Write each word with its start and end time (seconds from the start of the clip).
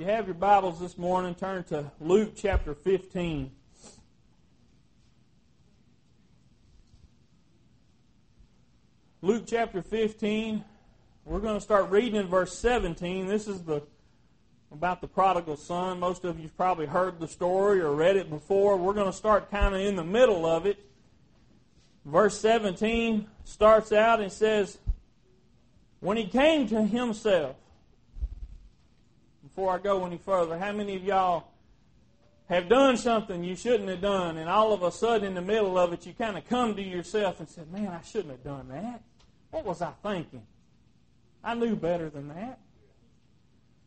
you 0.00 0.06
have 0.06 0.26
your 0.26 0.34
Bibles 0.34 0.80
this 0.80 0.96
morning, 0.96 1.34
turn 1.34 1.62
to 1.64 1.92
Luke 2.00 2.32
chapter 2.34 2.74
15. 2.74 3.50
Luke 9.20 9.44
chapter 9.46 9.82
15. 9.82 10.64
We're 11.26 11.40
going 11.40 11.56
to 11.56 11.60
start 11.60 11.90
reading 11.90 12.18
in 12.18 12.28
verse 12.28 12.58
17. 12.58 13.26
This 13.26 13.46
is 13.46 13.60
the 13.60 13.82
about 14.72 15.02
the 15.02 15.06
prodigal 15.06 15.58
son. 15.58 16.00
Most 16.00 16.24
of 16.24 16.40
you've 16.40 16.56
probably 16.56 16.86
heard 16.86 17.20
the 17.20 17.28
story 17.28 17.82
or 17.82 17.94
read 17.94 18.16
it 18.16 18.30
before. 18.30 18.78
We're 18.78 18.94
going 18.94 19.10
to 19.10 19.12
start 19.12 19.50
kind 19.50 19.74
of 19.74 19.82
in 19.82 19.96
the 19.96 20.04
middle 20.04 20.46
of 20.46 20.64
it. 20.64 20.78
Verse 22.06 22.40
17 22.40 23.26
starts 23.44 23.92
out 23.92 24.22
and 24.22 24.32
says, 24.32 24.78
When 25.98 26.16
he 26.16 26.24
came 26.24 26.66
to 26.68 26.86
himself, 26.86 27.56
before 29.54 29.74
I 29.74 29.78
go 29.78 30.06
any 30.06 30.18
further, 30.18 30.56
how 30.58 30.72
many 30.72 30.94
of 30.94 31.04
y'all 31.04 31.48
have 32.48 32.68
done 32.68 32.96
something 32.96 33.42
you 33.42 33.56
shouldn't 33.56 33.88
have 33.88 34.00
done, 34.00 34.36
and 34.36 34.48
all 34.48 34.72
of 34.72 34.82
a 34.82 34.92
sudden 34.92 35.26
in 35.26 35.34
the 35.34 35.42
middle 35.42 35.76
of 35.76 35.92
it, 35.92 36.06
you 36.06 36.12
kind 36.12 36.38
of 36.38 36.48
come 36.48 36.74
to 36.76 36.82
yourself 36.82 37.40
and 37.40 37.48
said, 37.48 37.70
Man, 37.72 37.88
I 37.88 38.00
shouldn't 38.02 38.30
have 38.30 38.44
done 38.44 38.68
that. 38.68 39.02
What 39.50 39.64
was 39.64 39.82
I 39.82 39.92
thinking? 40.02 40.42
I 41.42 41.54
knew 41.54 41.74
better 41.74 42.10
than 42.10 42.28
that. 42.28 42.58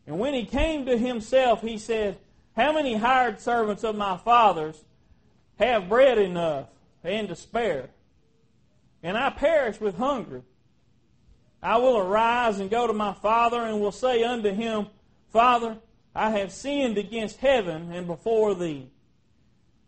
And 0.06 0.20
when 0.20 0.34
he 0.34 0.46
came 0.46 0.86
to 0.86 0.98
himself, 0.98 1.62
he 1.62 1.78
said, 1.78 2.18
How 2.56 2.74
many 2.74 2.96
hired 2.96 3.40
servants 3.40 3.84
of 3.84 3.96
my 3.96 4.18
father's 4.18 4.84
have 5.60 5.88
bread 5.88 6.18
enough 6.18 6.68
and 7.04 7.30
to 7.30 7.36
spare? 7.36 7.90
And 9.02 9.18
I 9.18 9.30
perish 9.30 9.80
with 9.80 9.98
hunger. 9.98 10.42
I 11.62 11.78
will 11.78 11.98
arise 11.98 12.60
and 12.60 12.70
go 12.70 12.88
to 12.88 12.94
my 12.94 13.14
father 13.14 13.62
and 13.62 13.80
will 13.80 13.94
say 13.94 14.24
unto 14.24 14.54
him, 14.54 14.88
Father, 15.34 15.78
I 16.14 16.30
have 16.30 16.52
sinned 16.52 17.00
against 17.00 17.40
heaven 17.40 17.92
and 17.92 18.06
before 18.06 18.54
thee, 18.54 18.92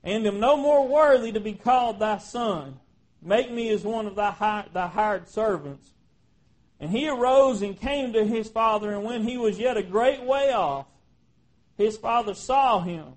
and 0.04 0.26
am 0.26 0.40
no 0.40 0.58
more 0.58 0.88
worthy 0.88 1.32
to 1.32 1.40
be 1.40 1.54
called 1.54 2.00
thy 2.00 2.18
son. 2.18 2.80
Make 3.22 3.52
me 3.52 3.70
as 3.70 3.84
one 3.84 4.08
of 4.08 4.16
thy, 4.16 4.66
thy 4.74 4.88
hired 4.88 5.30
servants. 5.30 5.92
And 6.80 6.90
he 6.90 7.08
arose 7.08 7.62
and 7.62 7.80
came 7.80 8.12
to 8.14 8.26
his 8.26 8.50
father, 8.50 8.92
and 8.92 9.04
when 9.04 9.24
he 9.24 9.38
was 9.38 9.60
yet 9.60 9.78
a 9.78 9.84
great 9.84 10.24
way 10.24 10.52
off, 10.52 10.88
his 11.78 11.96
father 11.96 12.34
saw 12.34 12.82
him, 12.82 13.14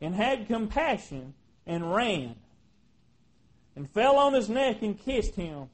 and 0.00 0.14
had 0.14 0.46
compassion, 0.46 1.34
and 1.66 1.92
ran, 1.92 2.36
and 3.74 3.90
fell 3.90 4.16
on 4.16 4.32
his 4.32 4.48
neck 4.48 4.80
and 4.82 4.98
kissed 4.98 5.34
him. 5.34 5.70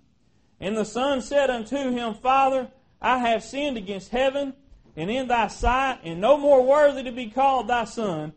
And 0.60 0.76
the 0.76 0.84
son 0.84 1.20
said 1.20 1.50
unto 1.50 1.76
him, 1.76 2.14
Father, 2.14 2.68
I 3.00 3.18
have 3.18 3.44
sinned 3.44 3.76
against 3.76 4.10
heaven 4.10 4.54
and 4.98 5.12
in 5.12 5.28
thy 5.28 5.46
sight, 5.46 6.00
and 6.02 6.20
no 6.20 6.36
more 6.36 6.60
worthy 6.60 7.04
to 7.04 7.12
be 7.12 7.30
called 7.30 7.68
thy 7.68 7.84
son. 7.84 8.32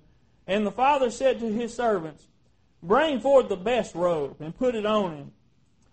And 0.46 0.64
the 0.64 0.72
father 0.72 1.10
said 1.10 1.40
to 1.40 1.52
his 1.52 1.74
servants, 1.74 2.28
Bring 2.84 3.20
forth 3.20 3.50
the 3.50 3.56
best 3.58 3.96
robe, 3.96 4.36
and 4.40 4.56
put 4.56 4.76
it 4.76 4.86
on 4.86 5.18
him. 5.18 5.32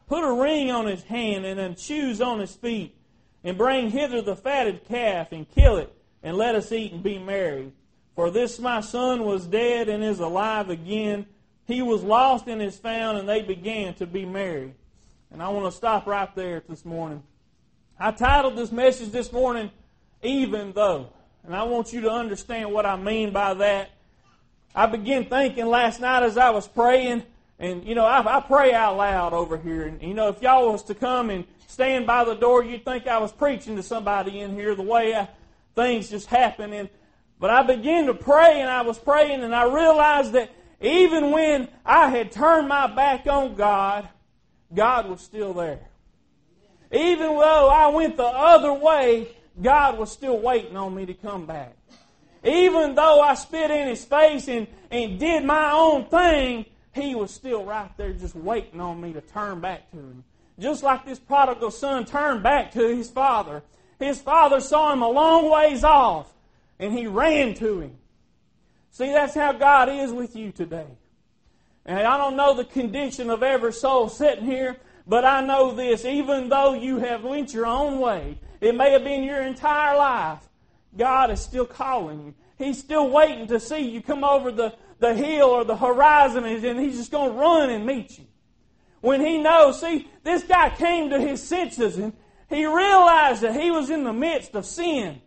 Put 0.08 0.28
a 0.28 0.32
ring 0.32 0.70
on 0.70 0.86
his 0.86 1.04
hand, 1.04 1.46
and 1.46 1.58
then 1.58 1.74
shoes 1.74 2.20
on 2.20 2.38
his 2.38 2.54
feet. 2.54 2.94
And 3.42 3.56
bring 3.56 3.90
hither 3.90 4.20
the 4.20 4.36
fatted 4.36 4.86
calf, 4.86 5.32
and 5.32 5.50
kill 5.50 5.78
it, 5.78 5.90
and 6.22 6.36
let 6.36 6.54
us 6.54 6.70
eat 6.70 6.92
and 6.92 7.02
be 7.02 7.18
merry. 7.18 7.72
For 8.14 8.30
this 8.30 8.58
my 8.58 8.82
son 8.82 9.24
was 9.24 9.46
dead, 9.46 9.88
and 9.88 10.04
is 10.04 10.20
alive 10.20 10.68
again. 10.68 11.24
He 11.66 11.80
was 11.80 12.02
lost 12.02 12.46
and 12.46 12.60
is 12.60 12.76
found, 12.76 13.16
and 13.16 13.26
they 13.26 13.40
began 13.40 13.94
to 13.94 14.06
be 14.06 14.26
merry. 14.26 14.74
And 15.30 15.42
I 15.42 15.48
want 15.48 15.64
to 15.64 15.72
stop 15.72 16.06
right 16.06 16.34
there 16.34 16.62
this 16.68 16.84
morning. 16.84 17.22
I 17.98 18.10
titled 18.10 18.56
this 18.56 18.70
message 18.70 19.12
this 19.12 19.32
morning, 19.32 19.70
even 20.22 20.72
though. 20.72 21.10
And 21.44 21.54
I 21.54 21.62
want 21.62 21.92
you 21.92 22.02
to 22.02 22.10
understand 22.10 22.72
what 22.72 22.86
I 22.86 22.96
mean 22.96 23.32
by 23.32 23.54
that. 23.54 23.90
I 24.74 24.86
began 24.86 25.26
thinking 25.26 25.66
last 25.66 26.00
night 26.00 26.22
as 26.22 26.36
I 26.36 26.50
was 26.50 26.68
praying, 26.68 27.22
and 27.58 27.84
you 27.84 27.94
know, 27.94 28.04
I, 28.04 28.38
I 28.38 28.40
pray 28.40 28.72
out 28.72 28.96
loud 28.96 29.32
over 29.32 29.56
here. 29.56 29.84
And 29.84 30.00
you 30.02 30.14
know, 30.14 30.28
if 30.28 30.42
y'all 30.42 30.70
was 30.72 30.82
to 30.84 30.94
come 30.94 31.30
and 31.30 31.44
stand 31.66 32.06
by 32.06 32.24
the 32.24 32.34
door, 32.34 32.62
you'd 32.62 32.84
think 32.84 33.06
I 33.06 33.18
was 33.18 33.32
preaching 33.32 33.76
to 33.76 33.82
somebody 33.82 34.40
in 34.40 34.54
here 34.54 34.74
the 34.74 34.82
way 34.82 35.14
I, 35.14 35.28
things 35.74 36.10
just 36.10 36.26
happen. 36.26 36.72
And 36.72 36.88
but 37.40 37.50
I 37.50 37.62
began 37.62 38.06
to 38.06 38.14
pray, 38.14 38.60
and 38.60 38.68
I 38.68 38.82
was 38.82 38.98
praying, 38.98 39.42
and 39.42 39.54
I 39.54 39.64
realized 39.72 40.32
that 40.32 40.50
even 40.80 41.30
when 41.30 41.68
I 41.84 42.10
had 42.10 42.30
turned 42.32 42.68
my 42.68 42.86
back 42.86 43.26
on 43.26 43.54
God, 43.54 44.08
God 44.74 45.08
was 45.08 45.20
still 45.20 45.54
there. 45.54 45.80
Even 46.92 47.26
though 47.36 47.68
I 47.68 47.88
went 47.88 48.16
the 48.16 48.24
other 48.24 48.72
way, 48.72 49.28
God 49.60 49.98
was 49.98 50.12
still 50.12 50.38
waiting 50.38 50.76
on 50.76 50.94
me 50.94 51.06
to 51.06 51.14
come 51.14 51.46
back. 51.46 51.76
Even 52.44 52.94
though 52.94 53.20
I 53.20 53.34
spit 53.34 53.70
in 53.70 53.88
his 53.88 54.04
face 54.04 54.48
and, 54.48 54.66
and 54.90 55.18
did 55.18 55.44
my 55.44 55.72
own 55.72 56.06
thing, 56.06 56.66
he 56.92 57.14
was 57.14 57.32
still 57.32 57.64
right 57.64 57.90
there 57.96 58.12
just 58.12 58.36
waiting 58.36 58.80
on 58.80 59.00
me 59.00 59.12
to 59.12 59.20
turn 59.20 59.60
back 59.60 59.90
to 59.90 59.96
him. 59.96 60.24
Just 60.58 60.82
like 60.82 61.04
this 61.04 61.18
prodigal 61.18 61.70
son 61.70 62.04
turned 62.04 62.42
back 62.42 62.72
to 62.72 62.96
his 62.96 63.10
father. 63.10 63.62
His 63.98 64.20
father 64.20 64.60
saw 64.60 64.92
him 64.92 65.02
a 65.02 65.08
long 65.08 65.50
ways 65.50 65.84
off 65.84 66.32
and 66.78 66.92
he 66.92 67.06
ran 67.06 67.54
to 67.54 67.80
him. 67.80 67.96
See, 68.90 69.12
that's 69.12 69.34
how 69.34 69.52
God 69.52 69.88
is 69.88 70.12
with 70.12 70.34
you 70.36 70.52
today. 70.52 70.86
And 71.84 72.00
I 72.06 72.16
don't 72.16 72.36
know 72.36 72.54
the 72.54 72.64
condition 72.64 73.30
of 73.30 73.42
every 73.42 73.72
soul 73.72 74.08
sitting 74.08 74.44
here, 74.44 74.76
but 75.08 75.24
I 75.24 75.40
know 75.40 75.72
this. 75.72 76.04
Even 76.04 76.48
though 76.48 76.74
you 76.74 76.98
have 76.98 77.24
went 77.24 77.54
your 77.54 77.66
own 77.66 77.98
way, 77.98 78.38
it 78.60 78.74
may 78.74 78.92
have 78.92 79.04
been 79.04 79.24
your 79.24 79.40
entire 79.40 79.96
life. 79.96 80.46
God 80.96 81.30
is 81.30 81.40
still 81.40 81.66
calling 81.66 82.26
you. 82.26 82.34
He's 82.58 82.78
still 82.78 83.08
waiting 83.08 83.46
to 83.48 83.58
see 83.60 83.78
you 83.78 84.02
come 84.02 84.24
over 84.24 84.50
the, 84.50 84.74
the 84.98 85.14
hill 85.14 85.46
or 85.46 85.64
the 85.64 85.76
horizon 85.76 86.44
and 86.44 86.80
He's 86.80 86.96
just 86.96 87.10
going 87.10 87.32
to 87.32 87.38
run 87.38 87.70
and 87.70 87.86
meet 87.86 88.18
you. 88.18 88.24
When 89.00 89.20
He 89.20 89.38
knows, 89.38 89.80
see, 89.80 90.08
this 90.24 90.42
guy 90.42 90.70
came 90.70 91.10
to 91.10 91.20
his 91.20 91.42
senses 91.42 91.96
and 91.96 92.12
he 92.48 92.64
realized 92.66 93.42
that 93.42 93.58
he 93.58 93.70
was 93.70 93.90
in 93.90 94.04
the 94.04 94.12
midst 94.12 94.54
of 94.54 94.64
sin. 94.64 95.20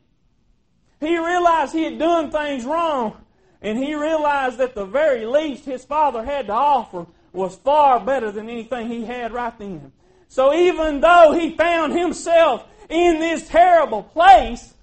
He 1.00 1.18
realized 1.18 1.74
he 1.74 1.84
had 1.84 2.00
done 2.00 2.32
things 2.32 2.66
wrong 2.66 3.18
and 3.62 3.78
he 3.78 3.94
realized 3.94 4.58
that 4.58 4.76
the 4.76 4.86
very 4.86 5.26
least 5.26 5.66
his 5.66 5.86
father 5.86 6.24
had 6.24 6.48
to 6.48 6.54
offer 6.54 7.06
was 7.34 7.56
far 7.56 8.00
better 8.00 8.32
than 8.32 8.50
anything 8.50 8.88
he 8.88 9.06
had 9.06 9.32
right 9.32 9.58
then. 9.58 9.92
So 10.28 10.54
even 10.54 11.02
though 11.02 11.34
he 11.38 11.56
found 11.56 11.94
himself 11.94 12.66
in 12.90 13.20
this 13.20 13.48
terrible 13.48 14.04
place, 14.04 14.74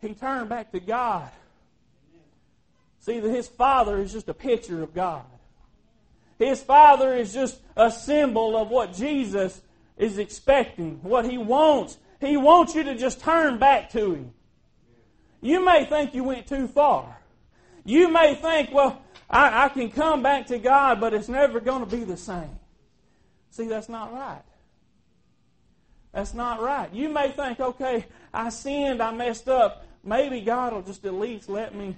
he 0.00 0.14
turned 0.14 0.48
back 0.48 0.72
to 0.72 0.80
God. 0.80 1.30
See, 3.00 3.20
that 3.20 3.30
his 3.30 3.48
father 3.48 3.98
is 3.98 4.12
just 4.12 4.28
a 4.28 4.34
picture 4.34 4.82
of 4.82 4.94
God. 4.94 5.24
His 6.38 6.62
father 6.62 7.14
is 7.14 7.32
just 7.32 7.60
a 7.76 7.90
symbol 7.90 8.56
of 8.56 8.68
what 8.68 8.94
Jesus 8.94 9.60
is 9.96 10.18
expecting, 10.18 10.98
what 11.02 11.24
he 11.28 11.38
wants. 11.38 11.96
He 12.20 12.36
wants 12.36 12.74
you 12.74 12.82
to 12.84 12.96
just 12.96 13.20
turn 13.20 13.58
back 13.58 13.90
to 13.90 14.14
him. 14.14 14.32
You 15.40 15.64
may 15.64 15.84
think 15.84 16.14
you 16.14 16.24
went 16.24 16.46
too 16.46 16.66
far. 16.66 17.18
You 17.84 18.08
may 18.08 18.34
think, 18.34 18.72
well, 18.72 19.02
I, 19.28 19.64
I 19.64 19.68
can 19.68 19.90
come 19.90 20.22
back 20.22 20.46
to 20.48 20.58
God, 20.58 21.00
but 21.00 21.14
it's 21.14 21.28
never 21.28 21.60
going 21.60 21.84
to 21.84 21.96
be 21.96 22.04
the 22.04 22.16
same. 22.16 22.58
See, 23.50 23.66
that's 23.66 23.88
not 23.88 24.12
right. 24.12 24.42
That's 26.12 26.34
not 26.34 26.60
right. 26.60 26.92
You 26.92 27.08
may 27.08 27.30
think, 27.30 27.60
okay, 27.60 28.06
I 28.32 28.50
sinned, 28.50 29.02
I 29.02 29.12
messed 29.12 29.48
up. 29.48 29.86
Maybe 30.04 30.40
God 30.40 30.72
will 30.72 30.82
just 30.82 31.04
at 31.04 31.14
least 31.14 31.48
let 31.48 31.74
me 31.74 31.96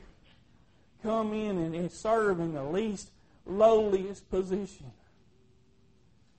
come 1.03 1.33
in 1.35 1.59
and, 1.59 1.75
and 1.75 1.91
serve 1.91 2.41
in 2.41 2.55
the 2.55 2.65
least 2.65 3.11
lowliest 3.45 4.29
position. 4.31 4.91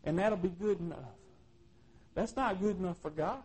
And 0.03 0.17
that'll 0.17 0.37
be 0.37 0.49
good 0.49 0.79
enough. 0.79 0.99
That's 2.15 2.35
not 2.35 2.59
good 2.59 2.79
enough 2.79 2.97
for 3.01 3.11
God. 3.11 3.43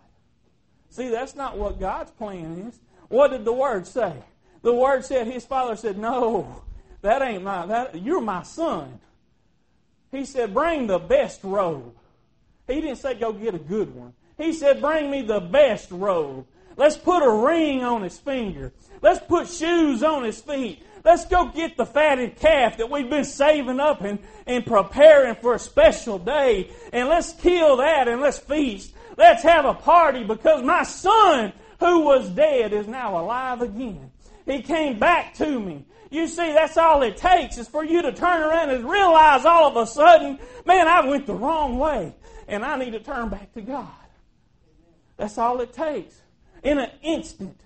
See, 0.88 1.08
that's 1.08 1.34
not 1.34 1.58
what 1.58 1.80
God's 1.80 2.10
plan 2.12 2.68
is. 2.68 2.78
What 3.08 3.30
did 3.30 3.44
the 3.44 3.52
Word 3.52 3.86
say? 3.86 4.14
The 4.62 4.72
Word 4.72 5.04
said, 5.04 5.26
His 5.26 5.44
Father 5.44 5.76
said, 5.76 5.98
No, 5.98 6.62
that 7.02 7.22
ain't 7.22 7.42
my, 7.42 7.66
that, 7.66 8.00
you're 8.00 8.20
my 8.20 8.42
son. 8.42 9.00
He 10.10 10.24
said, 10.24 10.54
Bring 10.54 10.86
the 10.86 10.98
best 10.98 11.40
robe. 11.42 11.94
He 12.66 12.80
didn't 12.80 12.98
say, 12.98 13.14
Go 13.14 13.32
get 13.32 13.54
a 13.54 13.58
good 13.58 13.94
one. 13.94 14.14
He 14.38 14.52
said, 14.52 14.80
Bring 14.80 15.10
me 15.10 15.22
the 15.22 15.40
best 15.40 15.90
robe. 15.90 16.46
Let's 16.76 16.96
put 16.96 17.22
a 17.22 17.30
ring 17.30 17.82
on 17.84 18.02
his 18.02 18.18
finger. 18.18 18.72
Let's 19.02 19.24
put 19.26 19.48
shoes 19.48 20.02
on 20.02 20.24
his 20.24 20.40
feet. 20.40 20.82
Let's 21.04 21.26
go 21.26 21.48
get 21.48 21.76
the 21.76 21.84
fatted 21.84 22.36
calf 22.36 22.78
that 22.78 22.88
we've 22.88 23.10
been 23.10 23.24
saving 23.24 23.80
up 23.80 24.02
and, 24.02 24.20
and 24.46 24.64
preparing 24.64 25.34
for 25.34 25.54
a 25.54 25.58
special 25.58 26.18
day. 26.18 26.70
And 26.92 27.08
let's 27.08 27.32
kill 27.32 27.78
that 27.78 28.08
and 28.08 28.20
let's 28.20 28.38
feast. 28.38 28.94
Let's 29.16 29.42
have 29.42 29.64
a 29.64 29.74
party 29.74 30.24
because 30.24 30.62
my 30.62 30.84
son 30.84 31.52
who 31.80 32.00
was 32.00 32.28
dead 32.30 32.72
is 32.72 32.86
now 32.86 33.20
alive 33.20 33.60
again. 33.60 34.10
He 34.46 34.62
came 34.62 34.98
back 34.98 35.34
to 35.34 35.60
me. 35.60 35.84
You 36.12 36.28
see, 36.28 36.52
that's 36.52 36.76
all 36.76 37.02
it 37.02 37.16
takes 37.16 37.56
is 37.56 37.66
for 37.66 37.82
you 37.82 38.02
to 38.02 38.12
turn 38.12 38.42
around 38.42 38.68
and 38.68 38.88
realize 38.88 39.46
all 39.46 39.66
of 39.66 39.76
a 39.76 39.86
sudden, 39.86 40.38
man, 40.66 40.86
I 40.86 41.06
went 41.06 41.26
the 41.26 41.34
wrong 41.34 41.78
way 41.78 42.14
and 42.46 42.62
I 42.64 42.76
need 42.76 42.90
to 42.90 43.00
turn 43.00 43.30
back 43.30 43.50
to 43.54 43.62
God. 43.62 43.88
That's 45.16 45.38
all 45.38 45.62
it 45.62 45.72
takes. 45.72 46.20
In 46.62 46.78
an 46.78 46.90
instant, 47.02 47.58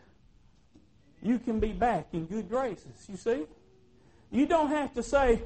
you 1.20 1.40
can 1.40 1.58
be 1.58 1.72
back 1.72 2.06
in 2.12 2.26
good 2.26 2.48
graces. 2.48 3.06
You 3.08 3.16
see? 3.16 3.46
You 4.31 4.46
don't 4.46 4.69
have 4.69 4.94
to 4.94 5.02
say, 5.02 5.42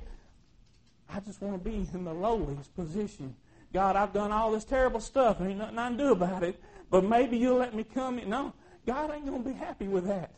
I 1.08 1.20
just 1.20 1.40
want 1.40 1.62
to 1.62 1.70
be 1.70 1.76
in 1.94 2.04
the 2.04 2.12
lowliest 2.12 2.76
position. 2.76 3.34
God, 3.72 3.96
I've 3.96 4.12
done 4.12 4.30
all 4.30 4.52
this 4.52 4.64
terrible 4.64 5.00
stuff, 5.00 5.40
and 5.40 5.48
ain't 5.48 5.58
nothing 5.58 5.78
I 5.78 5.88
can 5.88 5.96
do 5.96 6.12
about 6.12 6.42
it, 6.42 6.60
but 6.90 7.04
maybe 7.04 7.38
you'll 7.38 7.58
let 7.58 7.74
me 7.74 7.82
come 7.82 8.18
in. 8.18 8.28
No, 8.28 8.52
God 8.86 9.10
ain't 9.14 9.24
going 9.24 9.42
to 9.42 9.48
be 9.48 9.54
happy 9.54 9.88
with 9.88 10.06
that. 10.06 10.32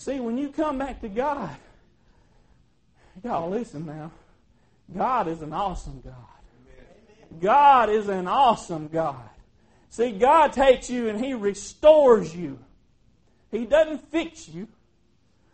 See, 0.00 0.18
when 0.18 0.38
you 0.38 0.48
come 0.48 0.78
back 0.78 1.02
to 1.02 1.10
God, 1.10 1.54
y'all 3.22 3.50
listen 3.50 3.84
now. 3.84 4.10
God 4.96 5.28
is 5.28 5.42
an 5.42 5.52
awesome 5.52 6.00
God. 6.02 7.38
God 7.38 7.90
is 7.90 8.08
an 8.08 8.26
awesome 8.26 8.88
God. 8.88 9.28
See, 9.90 10.12
God 10.12 10.54
takes 10.54 10.88
you 10.88 11.10
and 11.10 11.22
He 11.22 11.34
restores 11.34 12.34
you. 12.34 12.58
He 13.50 13.66
doesn't 13.66 14.10
fix 14.10 14.48
you. 14.48 14.68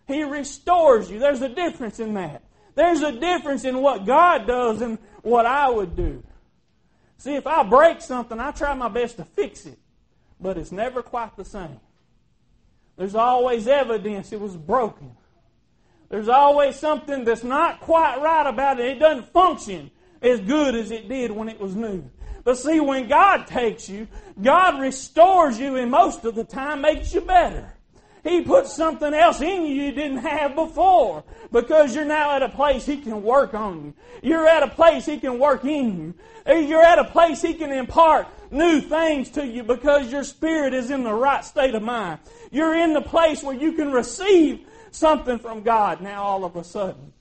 He 0.06 0.22
restores 0.22 1.10
you. 1.10 1.18
There's 1.18 1.42
a 1.42 1.48
difference 1.48 1.98
in 1.98 2.14
that. 2.14 2.44
There's 2.76 3.02
a 3.02 3.10
difference 3.10 3.64
in 3.64 3.82
what 3.82 4.06
God 4.06 4.46
does 4.46 4.80
and 4.80 4.98
what 5.22 5.44
I 5.44 5.68
would 5.68 5.96
do. 5.96 6.22
See, 7.18 7.34
if 7.34 7.48
I 7.48 7.64
break 7.64 8.00
something, 8.00 8.38
I 8.38 8.52
try 8.52 8.74
my 8.74 8.90
best 8.90 9.16
to 9.16 9.24
fix 9.24 9.66
it, 9.66 9.78
but 10.40 10.56
it's 10.56 10.70
never 10.70 11.02
quite 11.02 11.36
the 11.36 11.44
same. 11.44 11.80
There's 12.96 13.14
always 13.14 13.68
evidence 13.68 14.32
it 14.32 14.40
was 14.40 14.56
broken. 14.56 15.12
There's 16.08 16.28
always 16.28 16.76
something 16.76 17.24
that's 17.24 17.44
not 17.44 17.80
quite 17.80 18.20
right 18.22 18.46
about 18.46 18.80
it. 18.80 18.86
It 18.86 18.98
doesn't 18.98 19.32
function 19.32 19.90
as 20.22 20.40
good 20.40 20.74
as 20.74 20.90
it 20.90 21.08
did 21.08 21.30
when 21.30 21.48
it 21.48 21.60
was 21.60 21.74
new. 21.74 22.08
But 22.44 22.58
see, 22.58 22.78
when 22.80 23.08
God 23.08 23.46
takes 23.46 23.88
you, 23.88 24.06
God 24.40 24.80
restores 24.80 25.58
you 25.58 25.76
and 25.76 25.90
most 25.90 26.24
of 26.24 26.34
the 26.34 26.44
time 26.44 26.80
makes 26.80 27.12
you 27.12 27.20
better. 27.20 27.75
He 28.26 28.42
puts 28.42 28.72
something 28.72 29.14
else 29.14 29.40
in 29.40 29.64
you 29.64 29.84
you 29.84 29.92
didn't 29.92 30.18
have 30.18 30.56
before 30.56 31.22
because 31.52 31.94
you're 31.94 32.04
now 32.04 32.34
at 32.34 32.42
a 32.42 32.48
place 32.48 32.84
He 32.84 32.96
can 32.96 33.22
work 33.22 33.54
on 33.54 33.84
you. 33.84 33.94
You're 34.20 34.48
at 34.48 34.64
a 34.64 34.68
place 34.68 35.06
He 35.06 35.20
can 35.20 35.38
work 35.38 35.64
in 35.64 35.96
you. 35.96 36.14
Eh, 36.44 36.58
you're 36.58 36.82
at 36.82 36.98
a 36.98 37.04
place 37.04 37.40
He 37.40 37.54
can 37.54 37.70
impart 37.70 38.26
new 38.50 38.80
things 38.80 39.30
to 39.30 39.46
you 39.46 39.62
because 39.62 40.10
your 40.10 40.24
spirit 40.24 40.74
is 40.74 40.90
in 40.90 41.04
the 41.04 41.14
right 41.14 41.44
state 41.44 41.76
of 41.76 41.84
mind. 41.84 42.18
You're 42.50 42.74
in 42.74 42.94
the 42.94 43.00
place 43.00 43.44
where 43.44 43.54
you 43.54 43.74
can 43.74 43.92
receive 43.92 44.66
something 44.90 45.38
from 45.38 45.62
God 45.62 46.00
now 46.00 46.24
all 46.24 46.44
of 46.44 46.56
a 46.56 46.64
sudden. 46.64 47.12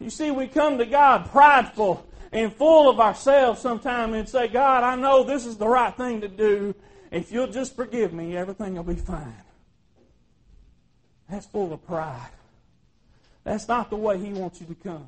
You 0.00 0.08
see, 0.08 0.30
we 0.30 0.46
come 0.46 0.78
to 0.78 0.86
God 0.86 1.30
prideful 1.30 2.08
and 2.32 2.50
full 2.54 2.88
of 2.88 3.00
ourselves 3.00 3.60
sometimes 3.60 4.14
and 4.14 4.26
say, 4.26 4.48
God, 4.48 4.82
I 4.82 4.96
know 4.96 5.24
this 5.24 5.44
is 5.44 5.58
the 5.58 5.68
right 5.68 5.94
thing 5.94 6.22
to 6.22 6.28
do. 6.28 6.74
If 7.10 7.32
you'll 7.32 7.48
just 7.48 7.76
forgive 7.76 8.14
me, 8.14 8.34
everything 8.34 8.76
will 8.76 8.82
be 8.82 8.94
fine. 8.94 9.34
That's 11.28 11.46
full 11.46 11.72
of 11.72 11.86
pride. 11.86 12.30
That's 13.44 13.68
not 13.68 13.90
the 13.90 13.96
way 13.96 14.18
He 14.18 14.32
wants 14.32 14.60
you 14.60 14.66
to 14.66 14.74
come. 14.74 15.06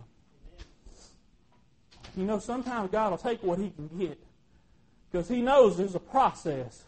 You 2.17 2.25
know, 2.25 2.39
sometimes 2.39 2.91
God 2.91 3.11
will 3.11 3.19
take 3.19 3.43
what 3.43 3.59
He 3.59 3.71
can 3.71 3.89
get 3.99 4.19
because 5.11 5.29
He 5.29 5.41
knows 5.41 5.77
there's 5.77 5.95
a 5.95 6.01
process. 6.01 6.85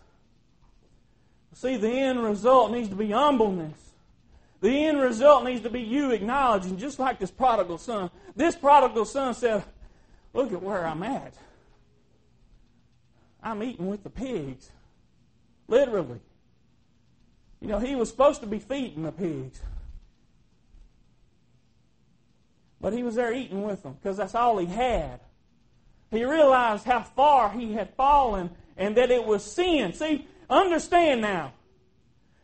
See, 1.55 1.76
the 1.76 1.90
end 1.90 2.23
result 2.23 2.73
needs 2.73 2.88
to 2.88 2.94
be 2.94 3.11
humbleness. 3.11 3.90
The 4.61 4.87
end 4.87 5.00
result 5.00 5.44
needs 5.44 5.62
to 5.62 5.70
be 5.70 5.81
you 5.81 6.12
acknowledging, 6.12 6.79
just 6.79 6.99
like 6.99 7.19
this 7.19 7.31
prodigal 7.31 7.79
son. 7.79 8.11
This 8.37 8.55
prodigal 8.55 9.05
son 9.05 9.34
said, 9.34 9.64
Look 10.32 10.52
at 10.52 10.62
where 10.62 10.87
I'm 10.87 11.02
at. 11.02 11.34
I'm 13.43 13.62
eating 13.62 13.88
with 13.88 14.02
the 14.02 14.11
pigs. 14.11 14.70
Literally. 15.69 16.20
You 17.62 17.69
know, 17.69 17.79
he 17.79 17.94
was 17.94 18.09
supposed 18.09 18.41
to 18.41 18.49
be 18.49 18.59
feeding 18.59 19.05
the 19.05 19.12
pigs. 19.12 19.61
But 22.81 22.93
he 22.93 23.05
was 23.05 23.14
there 23.14 23.32
eating 23.32 23.62
with 23.62 23.85
them 23.85 23.97
because 24.03 24.17
that's 24.17 24.35
all 24.35 24.59
he 24.59 24.67
had. 24.67 25.20
He 26.11 26.25
realized 26.25 26.85
how 26.85 27.05
far 27.05 27.50
he 27.50 27.73
had 27.73 27.94
fallen 27.94 28.50
and 28.76 28.97
that 28.97 29.12
it 29.12 29.25
was 29.25 29.44
sin. 29.44 29.93
See, 29.93 30.26
understand 30.50 31.20
now. 31.20 31.53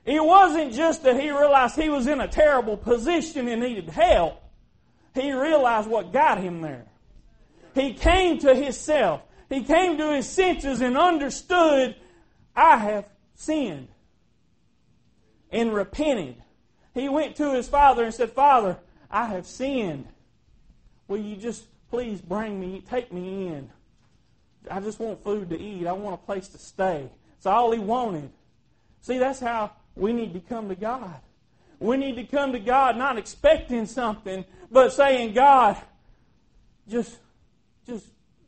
It 0.05 0.25
wasn't 0.25 0.73
just 0.73 1.03
that 1.03 1.21
he 1.21 1.31
realized 1.31 1.75
he 1.75 1.88
was 1.88 2.06
in 2.06 2.21
a 2.21 2.29
terrible 2.29 2.76
position 2.76 3.49
and 3.49 3.61
needed 3.61 3.91
help. 3.91 4.41
He 5.14 5.32
realized 5.32 5.88
what 5.88 6.12
got 6.12 6.38
him 6.38 6.61
there. 6.61 6.87
He 7.75 7.93
came 7.93 8.38
to 8.38 8.55
himself. 8.55 9.23
He 9.49 9.64
came 9.64 9.99
to 9.99 10.12
his 10.12 10.29
senses 10.29 10.81
and 10.81 10.97
understood, 10.97 11.97
I 12.55 12.76
have 12.76 13.09
sinned 13.35 13.88
and 15.50 15.73
repented. 15.73 16.37
He 16.95 17.09
went 17.09 17.37
to 17.37 17.55
his 17.55 17.69
father 17.69 18.05
and 18.05 18.12
said, 18.12 18.33
Father, 18.33 18.79
I 19.11 19.27
have 19.27 19.47
sinned. 19.47 20.06
Will 21.06 21.19
you 21.19 21.37
just 21.37 21.65
please 21.91 22.21
bring 22.21 22.61
me, 22.61 22.83
take 22.89 23.12
me 23.12 23.49
in? 23.49 23.71
I 24.71 24.81
just 24.81 24.99
want 24.99 25.23
food 25.23 25.49
to 25.50 25.59
eat. 25.59 25.87
I 25.87 25.93
want 25.93 26.15
a 26.15 26.27
place 26.27 26.49
to 26.49 26.59
stay. 26.59 27.09
It's 27.37 27.47
all 27.47 27.71
he 27.73 27.79
wanted. 27.79 28.31
See, 29.00 29.19
that's 29.19 29.41
how 29.41 29.73
we 29.95 30.12
need 30.12 30.35
to 30.35 30.41
come 30.41 30.69
to 30.69 30.75
God. 30.75 31.21
We 31.81 31.97
need 31.97 32.17
to 32.17 32.25
come 32.25 32.53
to 32.53 32.59
God 32.59 32.97
not 32.97 33.19
expecting 33.19 33.87
something, 33.87 34.45
but 34.71 34.93
saying, 34.93 35.33
God, 35.33 35.77
just, 36.89 37.17
just 37.87 38.06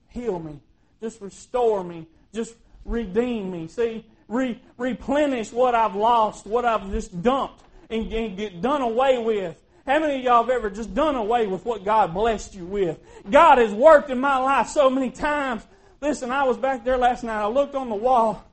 heal 0.08 0.38
me. 0.38 0.60
Just 1.00 1.20
restore 1.20 1.84
me. 1.84 2.06
Just 2.34 2.54
redeem 2.84 3.50
me. 3.50 3.68
See, 3.68 4.04
re- 4.30 4.60
replenish 4.78 5.52
what 5.52 5.74
I've 5.74 5.94
lost, 5.94 6.46
what 6.46 6.64
I've 6.64 6.90
just 6.90 7.20
dumped, 7.22 7.62
and, 7.90 8.10
and 8.12 8.36
get 8.36 8.62
done 8.62 8.80
away 8.80 9.18
with. 9.18 9.60
How 9.86 9.98
many 9.98 10.18
of 10.18 10.24
y'all 10.24 10.42
have 10.44 10.50
ever 10.50 10.70
just 10.70 10.94
done 10.94 11.16
away 11.16 11.46
with 11.46 11.64
what 11.64 11.84
God 11.84 12.14
blessed 12.14 12.54
you 12.54 12.64
with? 12.64 12.98
God 13.28 13.58
has 13.58 13.72
worked 13.72 14.08
in 14.08 14.18
my 14.18 14.38
life 14.38 14.68
so 14.68 14.88
many 14.88 15.10
times. 15.10 15.62
Listen, 16.00 16.30
I 16.30 16.44
was 16.44 16.56
back 16.56 16.84
there 16.84 16.96
last 16.96 17.24
night. 17.24 17.42
I 17.42 17.46
looked 17.48 17.74
on 17.74 17.88
the 17.88 17.94
wall, 17.94 18.44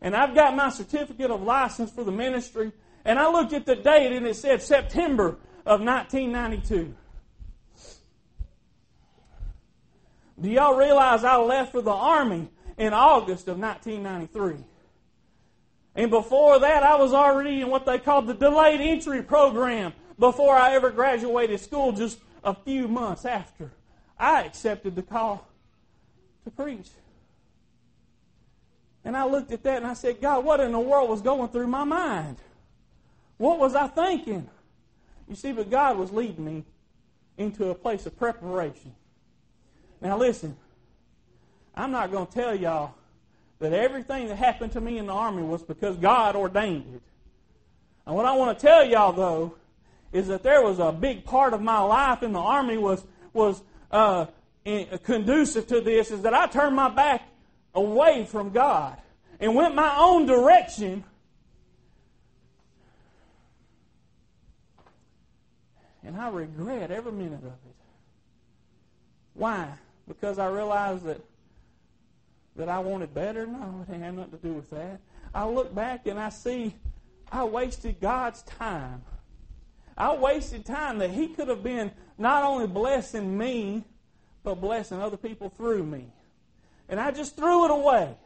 and 0.00 0.16
I've 0.16 0.34
got 0.34 0.56
my 0.56 0.70
certificate 0.70 1.30
of 1.30 1.42
license 1.42 1.92
for 1.92 2.04
the 2.04 2.12
ministry, 2.12 2.72
and 3.04 3.18
I 3.18 3.30
looked 3.30 3.52
at 3.52 3.66
the 3.66 3.76
date, 3.76 4.16
and 4.16 4.26
it 4.26 4.34
said 4.34 4.62
September 4.62 5.36
of 5.66 5.82
1992. 5.82 6.94
Do 10.40 10.48
y'all 10.48 10.76
realize 10.76 11.24
I 11.24 11.36
left 11.36 11.72
for 11.72 11.82
the 11.82 11.92
Army 11.92 12.48
in 12.78 12.92
August 12.94 13.48
of 13.48 13.58
1993? 13.58 14.64
And 15.98 16.12
before 16.12 16.60
that, 16.60 16.84
I 16.84 16.94
was 16.94 17.12
already 17.12 17.60
in 17.60 17.70
what 17.70 17.84
they 17.84 17.98
called 17.98 18.28
the 18.28 18.34
delayed 18.34 18.80
entry 18.80 19.20
program 19.20 19.92
before 20.16 20.54
I 20.54 20.76
ever 20.76 20.92
graduated 20.92 21.58
school, 21.58 21.90
just 21.90 22.20
a 22.44 22.54
few 22.54 22.86
months 22.86 23.24
after 23.24 23.72
I 24.16 24.44
accepted 24.44 24.94
the 24.94 25.02
call 25.02 25.44
to 26.44 26.52
preach. 26.52 26.86
And 29.04 29.16
I 29.16 29.24
looked 29.24 29.50
at 29.50 29.64
that 29.64 29.78
and 29.78 29.86
I 29.88 29.94
said, 29.94 30.20
God, 30.20 30.44
what 30.44 30.60
in 30.60 30.70
the 30.70 30.78
world 30.78 31.10
was 31.10 31.20
going 31.20 31.48
through 31.48 31.66
my 31.66 31.82
mind? 31.82 32.36
What 33.36 33.58
was 33.58 33.74
I 33.74 33.88
thinking? 33.88 34.48
You 35.28 35.34
see, 35.34 35.50
but 35.50 35.68
God 35.68 35.98
was 35.98 36.12
leading 36.12 36.44
me 36.44 36.64
into 37.36 37.70
a 37.70 37.74
place 37.74 38.06
of 38.06 38.16
preparation. 38.16 38.94
Now, 40.00 40.16
listen, 40.16 40.56
I'm 41.74 41.90
not 41.90 42.12
going 42.12 42.28
to 42.28 42.32
tell 42.32 42.54
y'all 42.54 42.94
that 43.60 43.72
everything 43.72 44.28
that 44.28 44.36
happened 44.36 44.72
to 44.72 44.80
me 44.80 44.98
in 44.98 45.06
the 45.06 45.12
army 45.12 45.42
was 45.42 45.62
because 45.62 45.96
God 45.96 46.36
ordained 46.36 46.94
it. 46.94 47.02
And 48.06 48.14
what 48.14 48.24
I 48.24 48.36
want 48.36 48.58
to 48.58 48.66
tell 48.66 48.84
y'all 48.84 49.12
though 49.12 49.54
is 50.12 50.28
that 50.28 50.42
there 50.42 50.62
was 50.62 50.78
a 50.78 50.92
big 50.92 51.24
part 51.24 51.52
of 51.52 51.60
my 51.60 51.80
life 51.80 52.22
in 52.22 52.32
the 52.32 52.40
army 52.40 52.78
was 52.78 53.04
was 53.32 53.62
uh, 53.90 54.26
in, 54.64 54.98
conducive 55.04 55.66
to 55.68 55.80
this 55.80 56.10
is 56.10 56.22
that 56.22 56.34
I 56.34 56.46
turned 56.46 56.76
my 56.76 56.88
back 56.88 57.22
away 57.74 58.24
from 58.24 58.50
God 58.50 58.96
and 59.40 59.54
went 59.54 59.74
my 59.74 59.96
own 59.98 60.26
direction. 60.26 61.04
And 66.04 66.16
I 66.16 66.28
regret 66.28 66.90
every 66.90 67.12
minute 67.12 67.40
of 67.40 67.44
it. 67.44 67.76
Why? 69.34 69.68
Because 70.06 70.38
I 70.38 70.48
realized 70.48 71.04
that 71.04 71.20
that 72.58 72.68
I 72.68 72.80
wanted 72.80 73.14
better? 73.14 73.46
No, 73.46 73.86
it 73.88 73.98
had 73.98 74.14
nothing 74.14 74.32
to 74.32 74.36
do 74.36 74.52
with 74.52 74.68
that. 74.70 75.00
I 75.34 75.46
look 75.46 75.74
back 75.74 76.06
and 76.06 76.18
I 76.18 76.28
see 76.28 76.74
I 77.30 77.44
wasted 77.44 78.00
God's 78.00 78.42
time. 78.42 79.02
I 79.96 80.14
wasted 80.14 80.64
time 80.64 80.98
that 80.98 81.10
He 81.10 81.28
could 81.28 81.48
have 81.48 81.62
been 81.62 81.90
not 82.18 82.42
only 82.42 82.66
blessing 82.66 83.36
me, 83.38 83.84
but 84.42 84.56
blessing 84.56 85.00
other 85.00 85.16
people 85.16 85.48
through 85.50 85.84
me. 85.84 86.12
And 86.88 87.00
I 87.00 87.10
just 87.10 87.36
threw 87.36 87.64
it 87.64 87.70
away. 87.70 88.16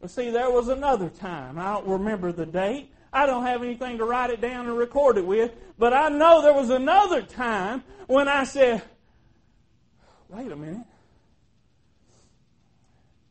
But 0.00 0.10
see, 0.10 0.30
there 0.30 0.50
was 0.50 0.68
another 0.68 1.08
time. 1.08 1.58
I 1.58 1.74
don't 1.74 1.88
remember 1.88 2.30
the 2.30 2.46
date. 2.46 2.92
I 3.12 3.26
don't 3.26 3.44
have 3.44 3.62
anything 3.62 3.98
to 3.98 4.04
write 4.04 4.30
it 4.30 4.40
down 4.40 4.66
and 4.66 4.76
record 4.76 5.16
it 5.16 5.26
with. 5.26 5.52
But 5.78 5.92
I 5.92 6.08
know 6.08 6.42
there 6.42 6.52
was 6.52 6.70
another 6.70 7.22
time 7.22 7.82
when 8.06 8.28
I 8.28 8.44
said, 8.44 8.82
wait 10.28 10.52
a 10.52 10.56
minute. 10.56 10.86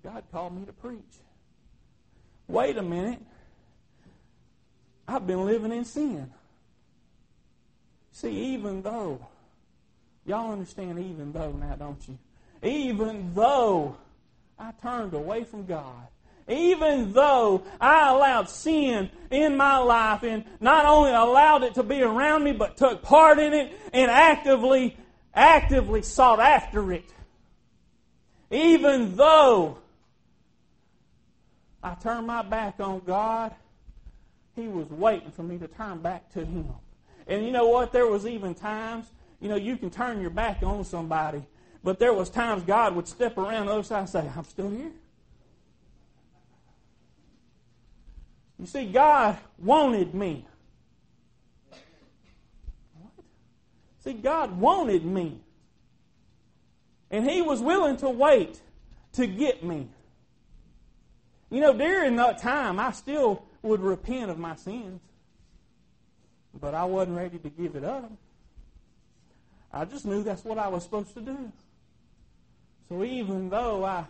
God 0.07 0.23
called 0.31 0.57
me 0.57 0.65
to 0.65 0.71
preach. 0.71 1.01
Wait 2.47 2.77
a 2.77 2.81
minute. 2.81 3.19
I've 5.05 5.27
been 5.27 5.45
living 5.45 5.73
in 5.73 5.83
sin. 5.83 6.31
See, 8.13 8.53
even 8.53 8.81
though, 8.81 9.19
y'all 10.25 10.53
understand 10.53 10.97
even 10.97 11.33
though 11.33 11.51
now, 11.51 11.75
don't 11.75 12.01
you? 12.07 12.17
Even 12.63 13.33
though 13.33 13.97
I 14.57 14.71
turned 14.81 15.13
away 15.13 15.43
from 15.43 15.65
God, 15.65 16.07
even 16.47 17.11
though 17.11 17.63
I 17.81 18.09
allowed 18.09 18.49
sin 18.49 19.09
in 19.29 19.57
my 19.57 19.77
life 19.79 20.23
and 20.23 20.45
not 20.61 20.85
only 20.85 21.11
allowed 21.11 21.63
it 21.63 21.73
to 21.73 21.83
be 21.83 22.01
around 22.01 22.45
me, 22.45 22.53
but 22.53 22.77
took 22.77 23.01
part 23.01 23.39
in 23.39 23.51
it 23.51 23.77
and 23.91 24.09
actively, 24.09 24.95
actively 25.33 26.01
sought 26.01 26.39
after 26.39 26.93
it. 26.93 27.13
Even 28.49 29.17
though 29.17 29.79
I 31.87 31.95
turned 31.95 32.27
my 32.27 32.41
back 32.41 32.79
on 32.79 33.01
God, 33.05 33.55
He 34.55 34.67
was 34.67 34.89
waiting 34.89 35.31
for 35.31 35.43
me 35.43 35.57
to 35.57 35.67
turn 35.67 35.99
back 35.99 36.29
to 36.33 36.43
Him. 36.43 36.67
And 37.27 37.45
you 37.45 37.51
know 37.51 37.67
what? 37.67 37.93
There 37.93 38.07
was 38.07 38.27
even 38.27 38.53
times, 38.53 39.09
you 39.39 39.47
know, 39.47 39.55
you 39.55 39.77
can 39.77 39.89
turn 39.89 40.19
your 40.19 40.29
back 40.29 40.61
on 40.63 40.83
somebody, 40.83 41.43
but 41.83 41.97
there 41.97 42.13
was 42.13 42.29
times 42.29 42.63
God 42.63 42.93
would 42.95 43.07
step 43.07 43.37
around 43.37 43.67
the 43.67 43.71
other 43.71 43.83
side 43.83 43.99
and 43.99 44.09
say, 44.09 44.29
I'm 44.35 44.43
still 44.43 44.69
here. 44.69 44.91
You 48.59 48.65
see, 48.65 48.85
God 48.85 49.37
wanted 49.57 50.13
me. 50.13 50.45
What? 52.99 53.11
See, 54.03 54.13
God 54.13 54.59
wanted 54.59 55.05
me. 55.05 55.39
And 57.11 57.29
He 57.29 57.41
was 57.41 57.61
willing 57.61 57.95
to 57.97 58.09
wait 58.09 58.59
to 59.13 59.25
get 59.25 59.63
me. 59.63 59.87
You 61.49 61.61
know, 61.61 61.73
during 61.73 62.15
that 62.17 62.41
time, 62.41 62.79
I 62.79 62.91
still 62.91 63.43
would 63.61 63.79
repent 63.79 64.29
of 64.29 64.37
my 64.37 64.55
sins. 64.55 65.01
But 66.59 66.73
I 66.73 66.85
wasn't 66.85 67.17
ready 67.17 67.37
to 67.37 67.49
give 67.49 67.75
it 67.75 67.83
up. 67.83 68.11
I 69.71 69.85
just 69.85 70.05
knew 70.05 70.23
that's 70.23 70.43
what 70.43 70.57
I 70.57 70.67
was 70.67 70.83
supposed 70.83 71.13
to 71.13 71.21
do. 71.21 71.51
So 72.89 73.03
even 73.03 73.49
though 73.49 73.83
I, 73.85 74.05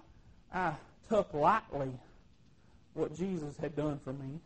I 0.53 0.73
took 1.09 1.33
lightly 1.33 1.91
what 2.93 3.15
Jesus 3.15 3.57
had 3.57 3.75
done 3.75 3.99
for 4.03 4.13
me, 4.13 4.39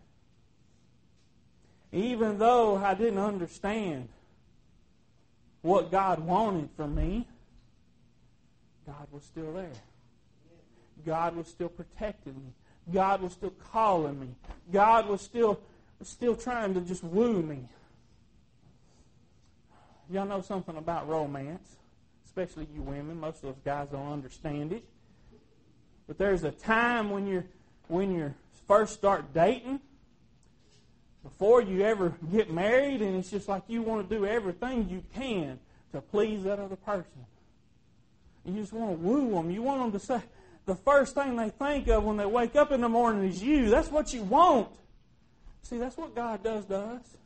even 1.92 2.40
though 2.40 2.78
I 2.78 2.94
didn't 2.94 3.20
understand 3.20 4.08
what 5.62 5.92
God 5.92 6.20
wanted 6.20 6.70
from 6.76 6.96
me, 6.96 7.28
God 8.86 9.08
was 9.12 9.24
still 9.24 9.54
there. 9.54 9.70
God 11.06 11.36
was 11.36 11.48
still 11.48 11.70
protecting 11.70 12.34
me. 12.34 12.52
God 12.92 13.22
was 13.22 13.34
still 13.34 13.54
calling 13.72 14.20
me. 14.20 14.28
God 14.72 15.08
was 15.08 15.22
still 15.22 15.60
still 16.04 16.36
trying 16.36 16.74
to 16.74 16.82
just 16.82 17.04
woo 17.04 17.42
me. 17.42 17.68
Y'all 20.10 20.26
know 20.26 20.42
something 20.42 20.76
about 20.76 21.08
romance, 21.08 21.76
especially 22.26 22.68
you 22.74 22.82
women. 22.82 23.20
Most 23.20 23.38
of 23.38 23.42
those 23.44 23.64
guys 23.64 23.88
don't 23.92 24.12
understand 24.12 24.74
it. 24.74 24.84
But 26.08 26.18
there's 26.18 26.44
a 26.44 26.52
time 26.52 27.12
when 27.12 27.28
you're 27.28 27.46
when 27.88 28.14
you 28.14 28.34
first 28.68 28.94
start 28.94 29.34
dating, 29.34 29.80
before 31.24 31.62
you 31.62 31.84
ever 31.84 32.14
get 32.32 32.52
married, 32.52 33.02
and 33.02 33.16
it's 33.16 33.30
just 33.30 33.48
like 33.48 33.64
you 33.68 33.82
want 33.82 34.10
to 34.10 34.16
do 34.16 34.26
everything 34.26 34.90
you 34.90 35.04
can 35.14 35.60
to 35.92 36.02
please 36.02 36.44
that 36.44 36.60
other 36.60 36.78
person. 36.78 37.26
You 38.46 38.54
just 38.60 38.74
want 38.74 38.92
to 38.92 38.98
woo 38.98 39.32
them. 39.32 39.52
You 39.52 39.62
want 39.62 39.82
them 39.82 39.92
to 39.92 40.00
say, 40.00 40.22
the 40.72 40.75
first 40.75 41.16
thing 41.16 41.36
they 41.36 41.50
think 41.50 41.90
of 41.90 42.06
when 42.06 42.16
they 42.16 42.25
wake 42.25 42.56
up 42.56 42.72
in 42.72 42.80
the 42.80 42.88
morning 42.88 43.28
is 43.28 43.44
you. 43.44 43.70
That's 43.70 43.92
what 43.92 44.13
you 44.13 44.24
want. 44.24 44.70
See, 45.63 45.78
that's 45.78 45.98
what 45.98 46.16
God 46.16 46.44
does 46.44 46.63
to 46.68 46.78
us. 46.78 47.18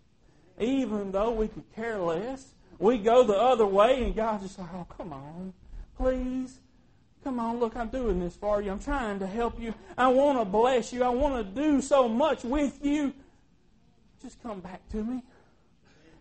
Even 0.59 1.11
though 1.11 1.29
we 1.29 1.47
could 1.47 1.71
care 1.75 1.99
less, 1.99 2.55
we 2.79 2.97
go 2.97 3.23
the 3.23 3.37
other 3.37 3.67
way, 3.67 4.03
and 4.03 4.15
God's 4.15 4.45
just 4.45 4.57
like, 4.57 4.69
oh, 4.73 4.87
come 4.97 5.13
on, 5.13 5.53
please. 5.95 6.57
Come 7.23 7.39
on, 7.39 7.59
look, 7.59 7.75
I'm 7.75 7.89
doing 7.89 8.19
this 8.19 8.35
for 8.35 8.63
you. 8.63 8.71
I'm 8.71 8.79
trying 8.79 9.19
to 9.19 9.27
help 9.27 9.59
you. 9.59 9.75
I 9.95 10.07
want 10.07 10.39
to 10.39 10.45
bless 10.45 10.91
you. 10.91 11.03
I 11.03 11.09
want 11.09 11.35
to 11.35 11.61
do 11.61 11.81
so 11.81 12.09
much 12.09 12.43
with 12.43 12.83
you. 12.83 13.13
Just 14.23 14.41
come 14.41 14.59
back 14.59 14.89
to 14.89 15.03
me. 15.03 15.21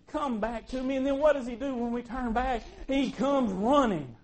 Come 0.09 0.41
back 0.41 0.69
to 0.69 0.83
me. 0.83 0.97
And 0.97 1.07
then 1.07 1.19
what 1.19 1.33
does 1.33 1.47
he 1.47 1.55
do 1.55 1.75
when 1.75 1.91
we 1.91 2.03
turn 2.03 2.35
back? 2.35 2.65
He 2.87 3.11
comes 3.11 3.51
running. 3.51 4.15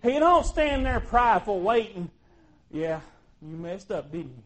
He 0.00 0.16
don't 0.20 0.46
stand 0.46 0.86
there 0.86 1.00
prideful 1.00 1.60
waiting 1.60 2.08
yeah, 2.76 3.00
you 3.40 3.56
messed 3.56 3.90
up, 3.90 4.12
didn't 4.12 4.36
you? 4.36 4.42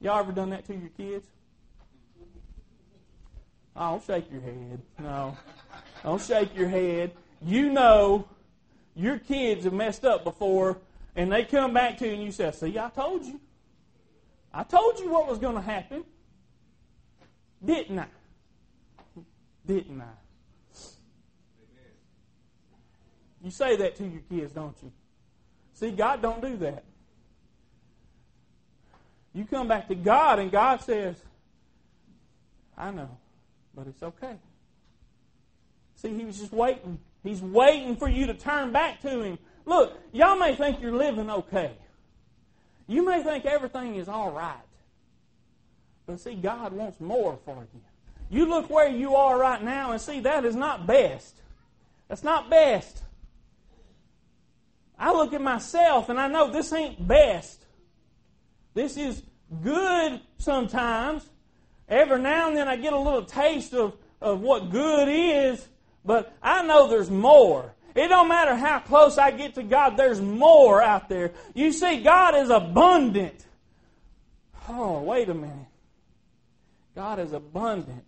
Y'all 0.00 0.18
ever 0.18 0.32
done 0.32 0.50
that 0.50 0.64
to 0.66 0.74
your 0.74 0.88
kids? 0.96 1.26
I 3.76 3.90
don't 3.90 4.04
shake 4.04 4.30
your 4.32 4.40
head. 4.40 4.80
No. 4.98 5.36
Don't 6.02 6.22
shake 6.22 6.56
your 6.56 6.68
head. 6.68 7.12
You 7.42 7.70
know 7.70 8.26
your 8.94 9.18
kids 9.18 9.64
have 9.64 9.72
messed 9.72 10.04
up 10.04 10.24
before, 10.24 10.78
and 11.16 11.30
they 11.30 11.44
come 11.44 11.74
back 11.74 11.98
to 11.98 12.06
you 12.06 12.14
and 12.14 12.22
you 12.22 12.32
say, 12.32 12.50
See, 12.52 12.78
I 12.78 12.88
told 12.90 13.24
you. 13.24 13.40
I 14.52 14.62
told 14.62 14.98
you 15.00 15.10
what 15.10 15.28
was 15.28 15.38
going 15.38 15.56
to 15.56 15.60
happen. 15.60 16.04
Didn't 17.62 17.98
I? 17.98 18.06
Didn't 19.66 20.00
I? 20.00 20.04
You 23.42 23.50
say 23.50 23.76
that 23.76 23.96
to 23.96 24.04
your 24.04 24.22
kids, 24.30 24.52
don't 24.52 24.76
you? 24.82 24.90
See, 25.74 25.90
God 25.90 26.22
don't 26.22 26.40
do 26.40 26.56
that. 26.58 26.84
You 29.34 29.44
come 29.44 29.66
back 29.66 29.88
to 29.88 29.94
God, 29.94 30.38
and 30.38 30.50
God 30.50 30.80
says, 30.80 31.16
I 32.78 32.90
know, 32.92 33.10
but 33.74 33.88
it's 33.88 34.02
okay. 34.02 34.36
See, 35.96 36.16
He 36.16 36.24
was 36.24 36.38
just 36.38 36.52
waiting. 36.52 36.98
He's 37.22 37.42
waiting 37.42 37.96
for 37.96 38.08
you 38.08 38.26
to 38.26 38.34
turn 38.34 38.72
back 38.72 39.00
to 39.02 39.22
Him. 39.22 39.38
Look, 39.66 39.98
y'all 40.12 40.38
may 40.38 40.54
think 40.54 40.80
you're 40.80 40.94
living 40.94 41.30
okay. 41.30 41.72
You 42.86 43.04
may 43.04 43.22
think 43.22 43.44
everything 43.44 43.96
is 43.96 44.08
all 44.08 44.30
right. 44.30 44.56
But 46.06 46.20
see, 46.20 46.34
God 46.34 46.72
wants 46.72 47.00
more 47.00 47.38
for 47.44 47.66
you. 47.72 47.80
You 48.30 48.46
look 48.46 48.68
where 48.70 48.88
you 48.88 49.16
are 49.16 49.38
right 49.38 49.62
now 49.62 49.92
and 49.92 50.00
see 50.00 50.20
that 50.20 50.44
is 50.44 50.54
not 50.54 50.86
best. 50.86 51.34
That's 52.08 52.22
not 52.22 52.50
best. 52.50 53.02
I 54.98 55.12
look 55.12 55.32
at 55.32 55.40
myself 55.40 56.08
and 56.08 56.20
I 56.20 56.28
know 56.28 56.50
this 56.50 56.72
ain't 56.72 57.06
best. 57.06 57.63
This 58.74 58.96
is 58.96 59.22
good 59.62 60.20
sometimes. 60.38 61.24
Every 61.88 62.20
now 62.20 62.48
and 62.48 62.56
then 62.56 62.68
I 62.68 62.76
get 62.76 62.92
a 62.92 62.98
little 62.98 63.24
taste 63.24 63.74
of, 63.74 63.94
of 64.20 64.40
what 64.40 64.70
good 64.70 65.08
is, 65.08 65.66
but 66.04 66.34
I 66.42 66.62
know 66.62 66.88
there's 66.88 67.10
more. 67.10 67.74
It 67.94 68.08
don't 68.08 68.28
matter 68.28 68.56
how 68.56 68.80
close 68.80 69.18
I 69.18 69.30
get 69.30 69.54
to 69.54 69.62
God, 69.62 69.96
there's 69.96 70.20
more 70.20 70.82
out 70.82 71.08
there. 71.08 71.32
You 71.54 71.72
see, 71.72 72.02
God 72.02 72.34
is 72.34 72.50
abundant. 72.50 73.46
Oh, 74.68 75.02
wait 75.02 75.28
a 75.28 75.34
minute. 75.34 75.68
God 76.94 77.18
is 77.20 77.32
abundant. 77.32 78.04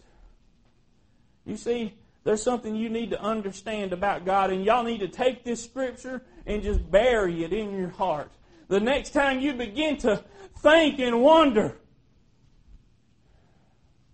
You 1.44 1.56
see, 1.56 1.94
there's 2.24 2.42
something 2.42 2.74
you 2.74 2.88
need 2.88 3.10
to 3.10 3.22
understand 3.22 3.92
about 3.92 4.24
God, 4.24 4.50
and 4.50 4.64
y'all 4.64 4.82
need 4.82 5.00
to 5.00 5.08
take 5.08 5.44
this 5.44 5.62
scripture 5.62 6.22
and 6.44 6.62
just 6.62 6.90
bury 6.90 7.44
it 7.44 7.52
in 7.52 7.76
your 7.76 7.90
heart. 7.90 8.30
The 8.68 8.80
next 8.80 9.10
time 9.10 9.38
you 9.38 9.52
begin 9.52 9.96
to 9.98 10.24
think 10.66 10.98
and 10.98 11.22
wonder, 11.22 11.76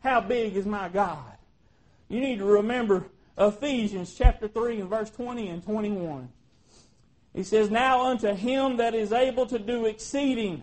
how 0.01 0.21
big 0.21 0.55
is 0.55 0.67
my 0.67 0.89
God? 0.91 1.33
You 2.09 2.21
need 2.21 2.39
to 2.41 2.45
remember 2.45 3.07
Ephesians 3.39 4.15
chapter 4.15 4.49
3 4.49 4.81
and 4.81 4.91
verse 4.91 5.09
20 5.11 5.49
and 5.49 5.65
21. 5.65 6.29
He 7.33 7.43
says, 7.43 7.71
Now 7.71 8.11
unto 8.11 8.35
him 8.35 8.77
that 8.77 8.95
is 8.95 9.13
able 9.13 9.47
to 9.47 9.59
do 9.59 9.87
exceeding 9.87 10.63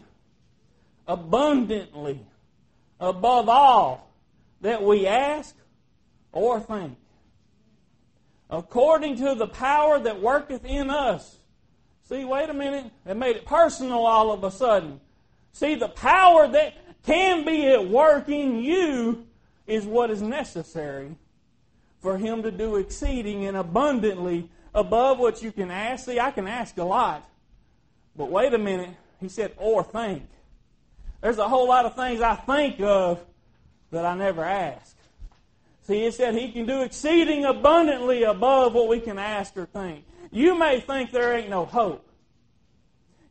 abundantly 1.08 2.20
above 3.00 3.50
all 3.50 4.14
that 4.62 4.84
we 4.84 5.08
ask 5.08 5.56
or 6.32 6.60
think, 6.60 6.98
according 8.52 9.16
to 9.16 9.34
the 9.34 9.48
power 9.48 9.98
that 9.98 10.22
worketh 10.22 10.64
in 10.66 10.92
us. 10.92 11.38
See, 12.04 12.26
wait 12.26 12.50
a 12.50 12.54
minute. 12.54 12.92
It 13.08 13.18
made 13.18 13.38
it 13.38 13.46
personal 13.46 14.06
all 14.06 14.32
of 14.32 14.44
a 14.44 14.52
sudden. 14.52 15.00
See, 15.54 15.76
the 15.76 15.90
power 15.90 16.48
that 16.48 16.74
can 17.06 17.46
be 17.46 17.68
at 17.68 17.88
work 17.88 18.30
in 18.30 18.60
you 18.60 19.26
is 19.68 19.86
what 19.86 20.10
is 20.10 20.22
necessary 20.22 21.16
for 22.02 22.18
Him 22.18 22.44
to 22.44 22.52
do 22.52 22.78
exceeding 22.78 23.46
and 23.46 23.58
abundantly 23.58 24.50
above 24.74 25.20
what 25.20 25.42
you 25.42 25.52
can 25.52 25.72
ask. 25.72 26.06
See, 26.06 26.20
I 26.20 26.32
can 26.32 26.48
ask 26.48 26.78
a 26.78 26.84
lot. 26.84 27.28
But 28.16 28.32
wait 28.32 28.54
a 28.54 28.58
minute. 28.58 28.96
He 29.20 29.30
said, 29.30 29.54
or 29.58 29.84
think. 29.84 30.28
There's 31.22 31.38
a 31.38 31.48
whole 31.48 31.68
lot 31.68 31.86
of 31.86 31.96
things 31.96 32.22
I 32.22 32.36
think 32.36 32.80
of 32.80 33.24
that 33.92 34.06
I 34.06 34.16
never 34.16 34.44
ask. 34.44 34.96
See, 35.84 36.04
he 36.04 36.12
said 36.12 36.36
he 36.36 36.52
can 36.52 36.66
do 36.66 36.82
exceeding 36.82 37.46
abundantly 37.46 38.24
above 38.24 38.74
what 38.74 38.88
we 38.88 39.00
can 39.00 39.18
ask 39.18 39.58
or 39.58 39.66
think. 39.66 40.06
You 40.32 40.58
may 40.58 40.80
think 40.80 41.12
there 41.12 41.36
ain't 41.36 41.50
no 41.50 41.66
hope. 41.66 42.09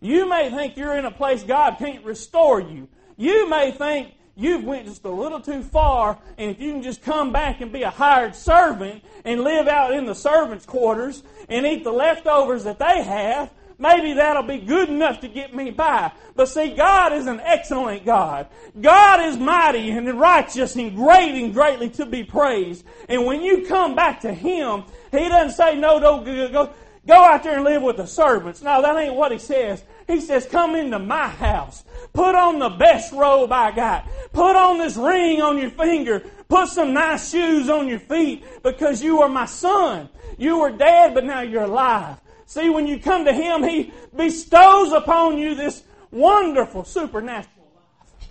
You 0.01 0.29
may 0.29 0.51
think 0.51 0.77
you're 0.77 0.97
in 0.97 1.05
a 1.05 1.11
place 1.11 1.43
God 1.43 1.77
can't 1.79 2.05
restore 2.05 2.61
you. 2.61 2.89
You 3.17 3.49
may 3.49 3.73
think 3.73 4.15
you've 4.37 4.65
went 4.65 4.87
just 4.87 5.05
a 5.05 5.11
little 5.11 5.41
too 5.41 5.63
far, 5.63 6.19
and 6.37 6.51
if 6.51 6.61
you 6.61 6.73
can 6.73 6.83
just 6.83 7.03
come 7.03 7.33
back 7.33 7.61
and 7.61 7.73
be 7.73 7.83
a 7.83 7.91
hired 7.91 8.37
servant 8.37 9.03
and 9.25 9.43
live 9.43 9.67
out 9.67 9.93
in 9.93 10.07
the 10.07 10.15
servants' 10.15 10.65
quarters 10.65 11.25
and 11.49 11.67
eat 11.67 11.83
the 11.83 11.91
leftovers 11.91 12.63
that 12.65 12.79
they 12.79 13.03
have, 13.03 13.51
maybe 13.79 14.13
that'll 14.15 14.45
be 14.45 14.59
good 14.59 14.89
enough 14.89 15.21
to 15.21 15.29
get 15.29 15.55
me 15.55 15.73
by. 15.73 16.13
But 16.37 16.47
see, 16.47 16.75
God 16.75 17.13
is 17.13 17.27
an 17.27 17.41
excellent 17.41 18.05
God. 18.05 18.47
God 18.81 19.21
is 19.29 19.37
mighty 19.37 19.91
and 19.91 20.21
righteous 20.21 20.77
and 20.77 20.95
great 20.95 21.35
and 21.35 21.53
greatly 21.53 21.91
to 21.91 22.07
be 22.07 22.23
praised. 22.23 22.85
And 23.09 23.25
when 23.25 23.43
you 23.43 23.67
come 23.67 23.97
back 23.97 24.21
to 24.21 24.33
Him, 24.33 24.85
He 25.11 25.29
doesn't 25.29 25.57
say, 25.57 25.77
no, 25.77 25.99
don't 25.99 26.25
go, 26.53 26.73
go 27.09 27.25
out 27.25 27.43
there 27.43 27.57
and 27.57 27.65
live 27.65 27.83
with 27.83 27.97
the 27.97 28.07
servants. 28.07 28.63
No, 28.63 28.81
that 28.83 28.97
ain't 28.97 29.15
what 29.15 29.33
He 29.33 29.39
says. 29.39 29.83
He 30.07 30.21
says, 30.21 30.47
come 30.47 30.77
into 30.77 30.99
my 30.99 31.29
house. 31.29 31.85
Put 32.13 32.35
on 32.35 32.59
the 32.59 32.71
best 32.71 33.13
robe 33.13 33.51
I 33.51 33.73
got. 33.73 34.07
Put 34.33 34.55
on 34.55 34.79
this 34.79 34.97
ring 34.97 35.43
on 35.43 35.59
your 35.59 35.71
finger. 35.71 36.21
Put 36.49 36.69
some 36.69 36.95
nice 36.95 37.31
shoes 37.31 37.69
on 37.69 37.89
your 37.89 37.99
feet 37.99 38.45
because 38.63 39.03
you 39.03 39.23
are 39.23 39.29
my 39.29 39.47
son. 39.47 40.09
You 40.39 40.61
were 40.61 40.71
dead, 40.71 41.15
but 41.15 41.25
now 41.25 41.41
you're 41.41 41.65
alive. 41.65 42.19
See, 42.47 42.71
when 42.71 42.87
you 42.87 42.99
come 43.01 43.25
to 43.25 43.33
Him, 43.33 43.63
He 43.63 43.93
bestows 44.17 44.93
upon 44.93 45.37
you 45.39 45.55
this 45.55 45.83
wonderful 46.11 46.85
supernatural 46.85 47.71
life. 47.75 48.29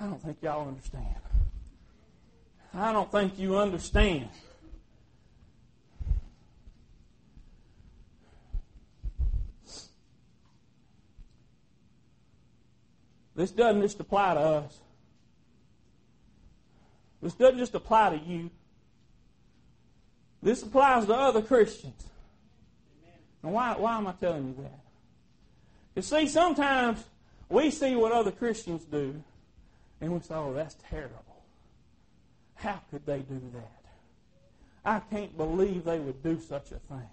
I 0.00 0.06
don't 0.06 0.20
think 0.20 0.38
y'all 0.42 0.66
understand. 0.66 1.14
I 2.74 2.92
don't 2.92 3.10
think 3.12 3.38
you 3.38 3.56
understand. 3.56 4.28
This 13.34 13.50
doesn't 13.50 13.82
just 13.82 13.98
apply 14.00 14.34
to 14.34 14.40
us. 14.40 14.78
This 17.20 17.34
doesn't 17.34 17.58
just 17.58 17.74
apply 17.74 18.18
to 18.18 18.24
you. 18.24 18.50
This 20.42 20.62
applies 20.62 21.06
to 21.06 21.14
other 21.14 21.42
Christians. 21.42 22.04
And 23.42 23.52
why, 23.52 23.74
why 23.76 23.96
am 23.96 24.06
I 24.06 24.12
telling 24.12 24.48
you 24.48 24.54
that? 24.62 24.78
You 25.96 26.02
see, 26.02 26.28
sometimes 26.28 27.02
we 27.48 27.70
see 27.70 27.96
what 27.96 28.12
other 28.12 28.30
Christians 28.30 28.84
do, 28.84 29.22
and 30.00 30.12
we 30.12 30.20
say, 30.20 30.34
oh, 30.34 30.52
that's 30.52 30.76
terrible. 30.90 31.24
How 32.56 32.80
could 32.90 33.06
they 33.06 33.20
do 33.20 33.40
that? 33.54 33.84
I 34.84 35.00
can't 35.00 35.36
believe 35.36 35.84
they 35.84 35.98
would 35.98 36.22
do 36.22 36.40
such 36.40 36.72
a 36.72 36.78
thing. 36.78 37.08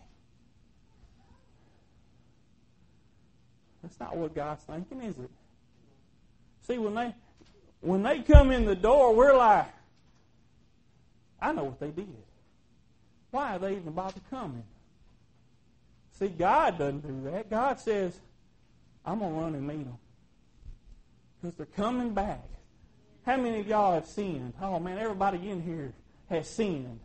That's 3.81 3.99
not 3.99 4.15
what 4.15 4.35
God's 4.35 4.63
thinking, 4.63 5.01
is 5.01 5.17
it? 5.17 5.29
See, 6.61 6.77
when 6.77 6.95
they 6.95 7.15
when 7.81 8.03
they 8.03 8.19
come 8.19 8.51
in 8.51 8.65
the 8.65 8.75
door, 8.75 9.15
we're 9.15 9.35
like, 9.35 9.67
I 11.41 11.51
know 11.51 11.63
what 11.65 11.79
they 11.79 11.89
did. 11.89 12.07
Why 13.31 13.55
are 13.55 13.59
they 13.59 13.77
even 13.77 13.93
bothered 13.93 14.21
coming? 14.29 14.63
See, 16.19 16.27
God 16.27 16.77
doesn't 16.77 17.01
do 17.01 17.31
that. 17.31 17.49
God 17.49 17.79
says, 17.79 18.19
I'm 19.03 19.19
going 19.19 19.33
to 19.33 19.39
run 19.39 19.55
and 19.55 19.67
meet 19.67 19.83
them. 19.85 19.97
Because 21.41 21.55
they're 21.55 21.65
coming 21.65 22.13
back. 22.13 22.43
How 23.25 23.37
many 23.37 23.61
of 23.61 23.67
y'all 23.67 23.93
have 23.95 24.05
sinned? 24.05 24.53
Oh, 24.61 24.79
man, 24.79 24.99
everybody 24.99 25.49
in 25.49 25.63
here 25.63 25.93
has 26.29 26.47
sinned. 26.47 26.99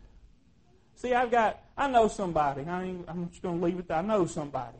See, 0.95 1.13
I've 1.13 1.31
got, 1.31 1.59
I 1.75 1.89
know 1.89 2.07
somebody. 2.07 2.63
I 2.63 2.83
am 2.83 3.29
just 3.29 3.41
going 3.41 3.59
to 3.59 3.65
leave 3.65 3.79
it 3.79 3.87
there. 3.87 3.97
I 3.97 4.01
know 4.01 4.25
somebody. 4.27 4.77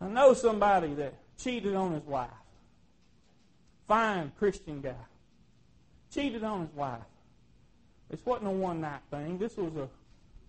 I 0.00 0.08
know 0.08 0.34
somebody 0.34 0.94
that 0.94 1.14
cheated 1.38 1.74
on 1.74 1.92
his 1.92 2.04
wife. 2.04 2.28
Fine 3.88 4.32
Christian 4.38 4.80
guy. 4.80 4.94
Cheated 6.12 6.44
on 6.44 6.62
his 6.62 6.74
wife. 6.74 7.00
This 8.10 8.20
wasn't 8.24 8.48
a 8.48 8.50
one 8.50 8.80
night 8.80 9.00
thing. 9.10 9.38
This 9.38 9.56
was 9.56 9.74
a 9.76 9.88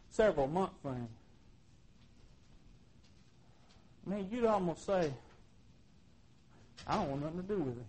several 0.09 0.47
month 0.47 0.71
thing. 0.83 1.07
Man, 4.05 4.27
you'd 4.31 4.45
almost 4.45 4.85
say, 4.85 5.11
I 6.87 6.95
don't 6.95 7.09
want 7.09 7.23
nothing 7.23 7.41
to 7.41 7.47
do 7.47 7.61
with 7.61 7.77
it. 7.77 7.85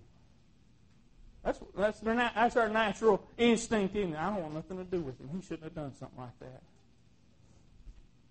That's 1.44 1.61
that's 1.77 2.01
their 2.01 2.14
that's 2.14 2.57
our 2.57 2.68
natural 2.68 3.23
instinct 3.37 3.94
in 3.94 4.14
it. 4.14 4.18
I 4.18 4.31
don't 4.31 4.42
want 4.42 4.55
nothing 4.55 4.79
to 4.79 4.85
do 4.85 5.01
with 5.01 5.21
him. 5.21 5.31
He 5.33 5.40
shouldn't 5.40 5.64
have 5.64 5.75
done 5.75 5.94
something 5.94 6.18
like 6.18 6.38
that. 6.40 6.62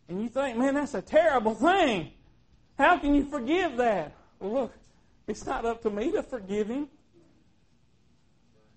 And 0.09 0.21
you 0.21 0.29
think, 0.29 0.57
man, 0.57 0.75
that's 0.75 0.93
a 0.93 1.01
terrible 1.01 1.55
thing. 1.55 2.11
How 2.77 2.97
can 2.97 3.15
you 3.15 3.25
forgive 3.25 3.77
that? 3.77 4.13
Well, 4.39 4.53
look, 4.53 4.73
it's 5.27 5.45
not 5.45 5.65
up 5.65 5.81
to 5.83 5.89
me 5.89 6.11
to 6.11 6.23
forgive 6.23 6.67
him. 6.67 6.87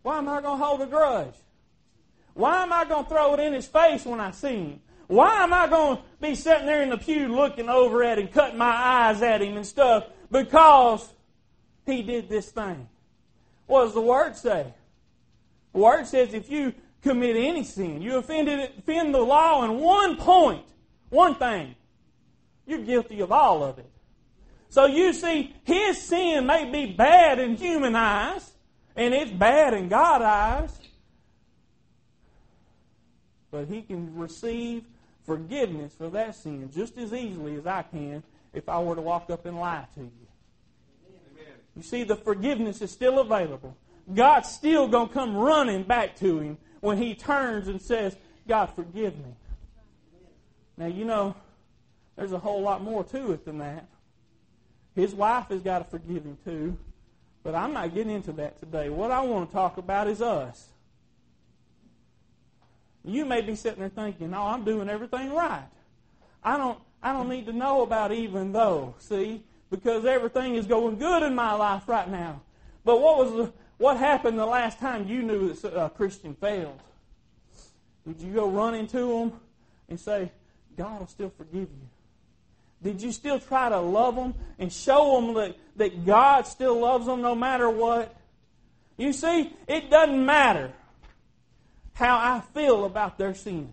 Why 0.02 0.18
am 0.18 0.28
I 0.28 0.40
going 0.40 0.58
to 0.58 0.64
hold 0.64 0.80
a 0.80 0.86
grudge? 0.86 1.34
Why 2.34 2.62
am 2.62 2.72
I 2.72 2.84
going 2.84 3.04
to 3.04 3.10
throw 3.10 3.34
it 3.34 3.40
in 3.40 3.52
his 3.52 3.66
face 3.66 4.04
when 4.04 4.20
I 4.20 4.30
see 4.30 4.56
him? 4.56 4.80
Why 5.08 5.42
am 5.42 5.52
I 5.52 5.66
going 5.66 5.96
to 5.98 6.02
be 6.20 6.34
sitting 6.34 6.66
there 6.66 6.82
in 6.82 6.90
the 6.90 6.96
pew 6.96 7.28
looking 7.34 7.68
over 7.68 8.02
at 8.04 8.18
him, 8.18 8.28
cutting 8.28 8.58
my 8.58 8.70
eyes 8.70 9.20
at 9.22 9.42
him 9.42 9.56
and 9.56 9.66
stuff 9.66 10.04
because 10.30 11.06
he 11.84 12.02
did 12.02 12.28
this 12.28 12.50
thing? 12.50 12.88
What 13.66 13.84
does 13.84 13.94
the 13.94 14.00
Word 14.00 14.36
say? 14.36 14.72
The 15.72 15.78
Word 15.78 16.06
says 16.06 16.32
if 16.32 16.50
you 16.50 16.72
commit 17.02 17.36
any 17.36 17.64
sin, 17.64 18.00
you 18.00 18.16
offended, 18.16 18.70
offend 18.78 19.14
the 19.14 19.20
law 19.20 19.64
in 19.64 19.78
one 19.80 20.16
point, 20.16 20.64
one 21.08 21.34
thing, 21.34 21.74
you're 22.70 22.78
guilty 22.78 23.20
of 23.20 23.33
all 23.33 23.62
of 23.62 23.78
it. 23.78 23.90
So 24.68 24.87
you 24.87 25.12
see, 25.12 25.54
his 25.64 26.00
sin 26.00 26.46
may 26.46 26.70
be 26.70 26.87
bad 26.87 27.40
in 27.40 27.56
human 27.56 27.96
eyes, 27.96 28.52
and 28.94 29.12
it's 29.12 29.30
bad 29.30 29.74
in 29.74 29.88
God's 29.88 30.24
eyes, 30.24 30.78
but 33.50 33.66
he 33.66 33.83
can 33.83 34.16
receive 34.16 34.85
forgiveness 35.24 35.92
for 35.96 36.09
that 36.11 36.37
sin 36.37 36.70
just 36.72 36.96
as 36.96 37.12
easily 37.12 37.56
as 37.56 37.66
I 37.66 37.83
can 37.83 38.22
if 38.52 38.68
I 38.68 38.78
were 38.80 38.94
to 38.94 39.02
walk 39.02 39.28
up 39.28 39.44
and 39.44 39.59
lie 39.59 39.87
to 39.94 40.00
you. 40.00 40.11
Amen. 41.09 41.54
You 41.76 41.83
see, 41.83 42.04
the 42.04 42.16
forgiveness 42.16 42.80
is 42.80 42.92
still 42.92 43.18
available. 43.18 43.76
God's 44.12 44.48
still 44.48 44.87
going 44.87 45.09
to 45.09 45.14
come 45.14 45.37
running 45.37 45.83
back 45.83 46.16
to 46.16 46.38
him 46.38 46.59
when 46.80 46.98
he 46.98 47.14
turns 47.14 47.68
and 47.68 47.83
says, 47.83 48.16
God, 48.46 48.66
forgive 48.66 49.16
me. 49.18 49.35
Now, 50.76 50.87
you 50.87 51.04
know, 51.04 51.37
there's 52.20 52.33
a 52.33 52.38
whole 52.38 52.61
lot 52.61 52.83
more 52.83 53.02
to 53.02 53.33
it 53.33 53.46
than 53.46 53.56
that. 53.59 53.87
His 54.94 55.14
wife 55.14 55.48
has 55.48 55.62
got 55.62 55.78
to 55.78 55.85
forgive 55.85 56.22
him 56.22 56.37
too. 56.44 56.76
But 57.42 57.54
I'm 57.54 57.72
not 57.72 57.94
getting 57.94 58.12
into 58.12 58.33
that 58.33 58.61
today. 58.61 58.90
What 58.90 59.11
I 59.11 59.20
want 59.20 59.48
to 59.48 59.54
talk 59.54 59.78
about 59.78 60.06
is 60.06 60.20
us. 60.20 60.68
You 63.02 63.24
may 63.24 63.40
be 63.40 63.54
sitting 63.54 63.80
there 63.80 63.88
thinking, 63.88 64.35
"Oh, 64.35 64.48
I'm 64.48 64.64
doing 64.64 64.90
everything 64.90 65.33
right. 65.33 65.66
I 66.44 66.59
don't 66.59 66.78
I 67.02 67.14
don't 67.14 67.30
need 67.30 67.46
to 67.46 67.54
know 67.54 67.80
about 67.80 68.12
even 68.12 68.52
though, 68.52 68.94
see, 68.98 69.42
because 69.70 70.04
everything 70.04 70.56
is 70.56 70.66
going 70.66 70.98
good 70.98 71.22
in 71.22 71.35
my 71.35 71.54
life 71.54 71.88
right 71.88 72.11
now. 72.11 72.42
But 72.85 73.00
what 73.00 73.16
was 73.16 73.33
the, 73.33 73.52
what 73.78 73.96
happened 73.96 74.38
the 74.38 74.44
last 74.44 74.78
time 74.78 75.09
you 75.09 75.22
knew 75.22 75.54
that 75.54 75.74
a 75.74 75.88
Christian 75.88 76.35
failed? 76.35 76.83
Did 78.06 78.20
you 78.20 78.35
go 78.35 78.50
run 78.50 78.74
into 78.74 78.98
them 79.09 79.40
and 79.88 79.98
say, 79.98 80.30
God 80.76 81.00
will 81.00 81.06
still 81.06 81.33
forgive 81.35 81.62
you? 81.62 81.88
Did 82.82 83.02
you 83.02 83.12
still 83.12 83.38
try 83.38 83.68
to 83.68 83.78
love 83.78 84.16
them 84.16 84.34
and 84.58 84.72
show 84.72 85.20
them 85.20 85.34
that, 85.34 85.56
that 85.76 86.06
God 86.06 86.46
still 86.46 86.80
loves 86.80 87.06
them 87.06 87.20
no 87.20 87.34
matter 87.34 87.68
what? 87.68 88.14
You 88.96 89.12
see, 89.12 89.52
it 89.66 89.90
doesn't 89.90 90.24
matter 90.24 90.72
how 91.92 92.16
I 92.16 92.40
feel 92.54 92.84
about 92.84 93.18
their 93.18 93.34
sin. 93.34 93.72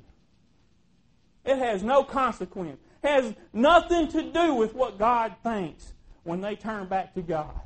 It 1.46 1.58
has 1.58 1.84
no 1.84 2.04
consequence. 2.04 2.80
It 3.04 3.08
has 3.08 3.34
nothing 3.54 4.10
to 4.10 4.32
do 4.32 4.54
with 4.54 4.74
what 4.74 5.00
God 5.00 5.36
thinks 5.44 5.94
when 6.24 6.42
they 6.42 6.56
turn 6.56 6.88
back 6.88 7.14
to 7.14 7.22
God. 7.22 7.62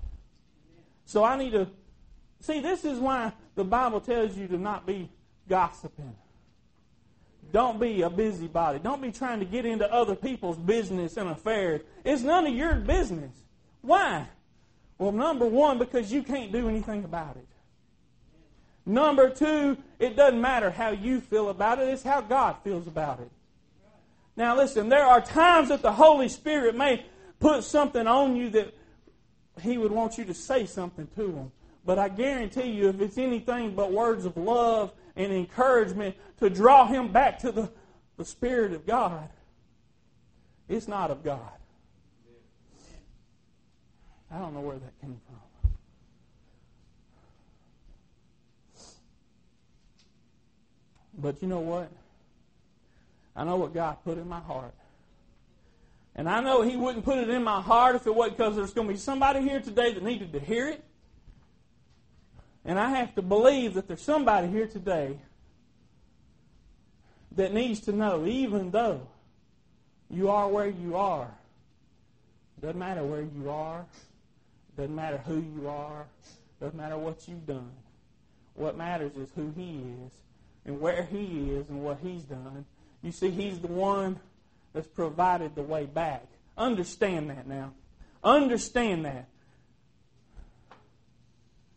So 1.06 1.24
I 1.24 1.36
need 1.38 1.52
to 1.54 1.68
see 2.40 2.60
this 2.60 2.86
is 2.86 3.00
why 3.00 3.34
the 3.56 3.64
Bible 3.64 4.00
tells 4.00 4.38
you 4.38 4.48
to 4.48 4.58
not 4.58 4.86
be 4.86 5.10
gossiping. 5.50 6.16
Don't 7.52 7.80
be 7.80 8.02
a 8.02 8.10
busybody. 8.10 8.80
Don't 8.80 9.02
be 9.02 9.12
trying 9.12 9.40
to 9.40 9.46
get 9.46 9.66
into 9.66 9.92
other 9.92 10.16
people's 10.16 10.58
business 10.58 11.18
and 11.18 11.30
affairs. 11.30 11.82
It's 12.04 12.22
none 12.22 12.48
of 12.48 12.54
your 12.54 12.76
business. 12.76 13.36
Why? 13.82 14.28
Well, 14.98 15.12
number 15.12 15.46
one, 15.46 15.80
because 15.80 16.12
you 16.12 16.24
can't 16.24 16.52
do 16.52 16.70
anything 16.70 17.04
about 17.04 17.36
it. 17.36 17.48
Number 18.86 19.30
two, 19.30 19.78
it 20.00 20.16
doesn't 20.16 20.42
matter 20.42 20.70
how 20.70 20.90
you 20.90 21.22
feel 21.22 21.50
about 21.50 21.80
it, 21.80 21.88
it's 21.90 22.04
how 22.04 22.22
God 22.22 22.58
feels 22.64 22.88
about 22.88 23.20
it. 23.20 23.30
Now, 24.36 24.56
listen, 24.56 24.90
there 24.90 25.06
are 25.06 25.22
times 25.22 25.70
that 25.70 25.82
the 25.82 25.92
Holy 25.92 26.30
Spirit 26.30 26.76
may 26.76 27.06
put 27.40 27.64
something 27.64 28.08
on 28.08 28.36
you 28.36 28.50
that 28.52 28.74
He 29.62 29.78
would 29.78 29.92
want 29.92 30.18
you 30.18 30.26
to 30.26 30.34
say 30.34 30.66
something 30.66 31.08
to 31.16 31.32
Him. 31.32 31.52
But 31.86 32.00
I 32.00 32.10
guarantee 32.10 32.72
you, 32.72 32.90
if 32.90 33.02
it's 33.02 33.18
anything 33.18 33.76
but 33.76 33.92
words 33.92 34.26
of 34.26 34.38
love 34.38 34.92
and 35.16 35.32
encouragement 35.32 36.16
to 36.40 36.50
draw 36.50 36.86
him 36.88 37.12
back 37.12 37.40
to 37.40 37.52
the, 37.52 37.70
the 38.18 38.26
Spirit 38.26 38.74
of 38.74 38.86
God, 38.86 39.30
it's 40.70 40.88
not 40.88 41.12
of 41.12 41.24
God. 41.24 41.40
I 44.34 44.40
don't 44.40 44.54
know 44.54 44.62
where 44.62 44.78
that 44.78 45.02
came 45.02 45.20
from. 45.28 45.42
But 51.18 51.42
you 51.42 51.48
know 51.48 51.60
what? 51.60 51.92
I 53.36 53.44
know 53.44 53.58
what 53.58 53.74
God 53.74 53.98
put 54.04 54.18
in 54.18 54.28
my 54.28 54.40
heart. 54.40 54.74
And 56.16 56.30
I 56.30 56.42
know 56.42 56.62
He 56.62 56.76
wouldn't 56.76 57.06
put 57.06 57.18
it 57.18 57.30
in 57.30 57.44
my 57.44 57.62
heart 57.62 57.96
if 57.96 58.08
it 58.08 58.14
wasn't 58.14 58.38
because 58.38 58.56
there's 58.56 58.74
going 58.74 58.88
to 58.88 58.94
be 58.94 59.00
somebody 59.00 59.42
here 59.42 59.60
today 59.60 59.94
that 59.94 60.04
needed 60.04 60.34
to 60.34 60.40
hear 60.40 60.68
it. 60.70 60.84
And 62.64 62.80
I 62.80 62.90
have 62.92 63.16
to 63.16 63.22
believe 63.22 63.74
that 63.74 63.88
there's 63.88 64.02
somebody 64.02 64.48
here 64.48 64.68
today 64.68 65.18
that 67.36 67.54
needs 67.54 67.80
to 67.82 67.92
know, 67.92 68.26
even 68.26 68.72
though 68.72 69.08
you 70.10 70.30
are 70.30 70.48
where 70.48 70.68
you 70.68 70.96
are, 70.96 71.32
doesn't 72.62 72.78
matter 72.78 73.04
where 73.04 73.22
you 73.22 73.50
are, 73.50 73.86
doesn't 74.78 74.96
matter 74.96 75.18
who 75.18 75.44
you 75.56 75.68
are, 75.68 76.06
doesn't 76.60 76.78
matter 76.78 76.98
what 76.98 77.28
you've 77.28 77.46
done. 77.48 77.72
What 78.54 78.78
matters 78.78 79.16
is 79.16 79.30
who 79.36 79.52
He 79.56 79.80
is 80.06 80.12
and 80.66 80.80
where 80.80 81.04
He 81.04 81.52
is 81.52 81.68
and 81.70 81.84
what 81.84 82.00
He's 82.04 82.24
done. 82.24 82.66
You 83.02 83.12
see, 83.12 83.32
He's 83.32 83.60
the 83.60 83.68
one 83.68 84.20
that's 84.74 84.88
provided 84.88 85.56
the 85.56 85.64
way 85.64 85.86
back. 85.86 86.26
Understand 86.58 87.30
that 87.32 87.48
now. 87.48 87.72
Understand 88.24 89.06
that. 89.06 89.28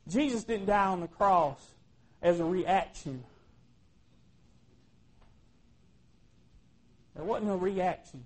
Jesus 0.09 0.45
didn't 0.45 0.67
die 0.67 0.87
on 0.87 1.01
the 1.01 1.09
cross 1.09 1.59
as 2.21 2.41
a 2.41 2.45
reaction. 2.45 3.25
There 7.15 7.25
wasn't 7.25 7.53
a 7.53 7.57
reaction. 7.57 8.25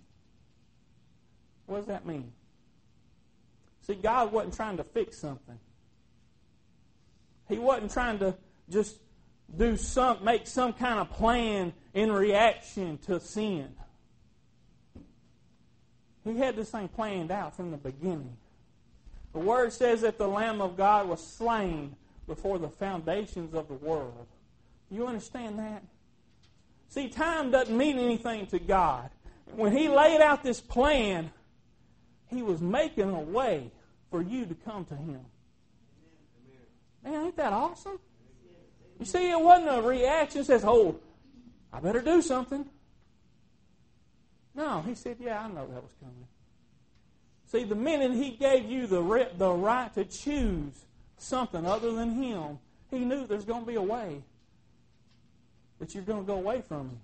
What 1.66 1.78
does 1.78 1.86
that 1.86 2.06
mean? 2.06 2.32
See, 3.86 3.94
God 3.94 4.32
wasn't 4.32 4.54
trying 4.54 4.78
to 4.78 4.84
fix 4.84 5.18
something. 5.18 5.58
He 7.48 7.58
wasn't 7.58 7.92
trying 7.92 8.18
to 8.18 8.34
just 8.70 8.98
do 9.56 9.76
some 9.76 10.22
make 10.22 10.46
some 10.46 10.74
kind 10.74 10.98
of 10.98 11.10
plan 11.10 11.72
in 11.94 12.12
reaction 12.12 12.98
to 13.06 13.18
sin. 13.18 13.74
He 16.24 16.36
had 16.36 16.56
this 16.56 16.70
thing 16.70 16.88
planned 16.88 17.30
out 17.30 17.56
from 17.56 17.70
the 17.70 17.78
beginning. 17.78 18.36
The 19.32 19.38
Word 19.38 19.72
says 19.72 20.00
that 20.00 20.18
the 20.18 20.28
Lamb 20.28 20.60
of 20.60 20.76
God 20.76 21.08
was 21.08 21.24
slain 21.24 21.94
before 22.26 22.58
the 22.58 22.68
foundations 22.68 23.54
of 23.54 23.68
the 23.68 23.74
world. 23.74 24.26
You 24.90 25.06
understand 25.06 25.58
that? 25.58 25.82
See, 26.88 27.08
time 27.08 27.50
doesn't 27.50 27.76
mean 27.76 27.98
anything 27.98 28.46
to 28.48 28.58
God. 28.58 29.10
When 29.54 29.76
He 29.76 29.88
laid 29.88 30.20
out 30.20 30.42
this 30.42 30.60
plan, 30.60 31.30
He 32.28 32.42
was 32.42 32.60
making 32.60 33.10
a 33.10 33.20
way 33.20 33.70
for 34.10 34.22
you 34.22 34.46
to 34.46 34.54
come 34.54 34.84
to 34.86 34.94
Him. 34.94 35.20
Man, 37.04 37.26
ain't 37.26 37.36
that 37.36 37.52
awesome? 37.52 37.98
You 38.98 39.06
see, 39.06 39.30
it 39.30 39.40
wasn't 39.40 39.68
a 39.78 39.82
reaction 39.82 40.40
that 40.40 40.46
says, 40.46 40.64
oh, 40.64 40.98
I 41.72 41.80
better 41.80 42.00
do 42.00 42.20
something. 42.22 42.66
No, 44.54 44.82
He 44.82 44.94
said, 44.94 45.18
yeah, 45.20 45.44
I 45.44 45.48
know 45.48 45.66
that 45.66 45.82
was 45.82 45.94
coming. 46.00 46.26
See, 47.50 47.64
the 47.64 47.74
minute 47.74 48.12
he 48.12 48.30
gave 48.30 48.70
you 48.70 48.86
the, 48.86 49.28
the 49.36 49.50
right 49.50 49.92
to 49.94 50.04
choose 50.04 50.84
something 51.16 51.64
other 51.64 51.92
than 51.92 52.22
him, 52.22 52.58
he 52.90 52.98
knew 52.98 53.26
there's 53.26 53.46
going 53.46 53.62
to 53.62 53.66
be 53.66 53.76
a 53.76 53.82
way 53.82 54.22
that 55.78 55.94
you're 55.94 56.04
going 56.04 56.20
to 56.20 56.26
go 56.26 56.34
away 56.34 56.62
from 56.66 56.90
him. 56.90 57.00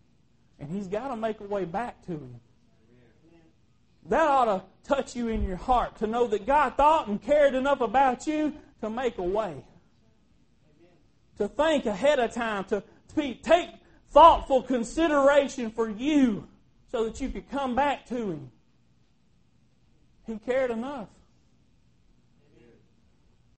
And 0.61 0.71
he's 0.71 0.87
got 0.87 1.09
to 1.09 1.17
make 1.17 1.41
a 1.41 1.45
way 1.45 1.65
back 1.65 2.05
to 2.07 2.13
him. 2.13 2.41
That 4.11 4.27
ought 4.27 4.45
to 4.45 4.63
touch 4.87 5.17
you 5.17 5.29
in 5.29 5.45
your 5.45 5.57
heart 5.57 5.97
to 5.99 6.07
know 6.07 6.27
that 6.27 6.47
God 6.47 6.75
thought 6.77 7.09
and 7.09 7.23
cared 7.23 7.55
enough 7.55 7.81
about 7.81 8.27
you 8.27 8.53
to 8.83 8.91
make 8.91 9.17
a 9.17 9.23
way. 9.23 9.65
To 11.39 11.49
think 11.49 11.87
ahead 11.87 12.19
of 12.19 12.35
time, 12.35 12.65
to, 12.65 12.83
to 13.15 13.35
take 13.35 13.71
thoughtful 14.11 14.63
consideration 14.63 15.71
for 15.71 15.89
you 15.89 16.47
so 16.93 17.05
that 17.05 17.21
you 17.21 17.31
could 17.31 17.51
come 17.51 17.75
back 17.75 18.07
to 18.07 18.33
Him. 18.33 18.51
He 20.27 20.39
cared 20.39 20.71
enough. 20.71 21.09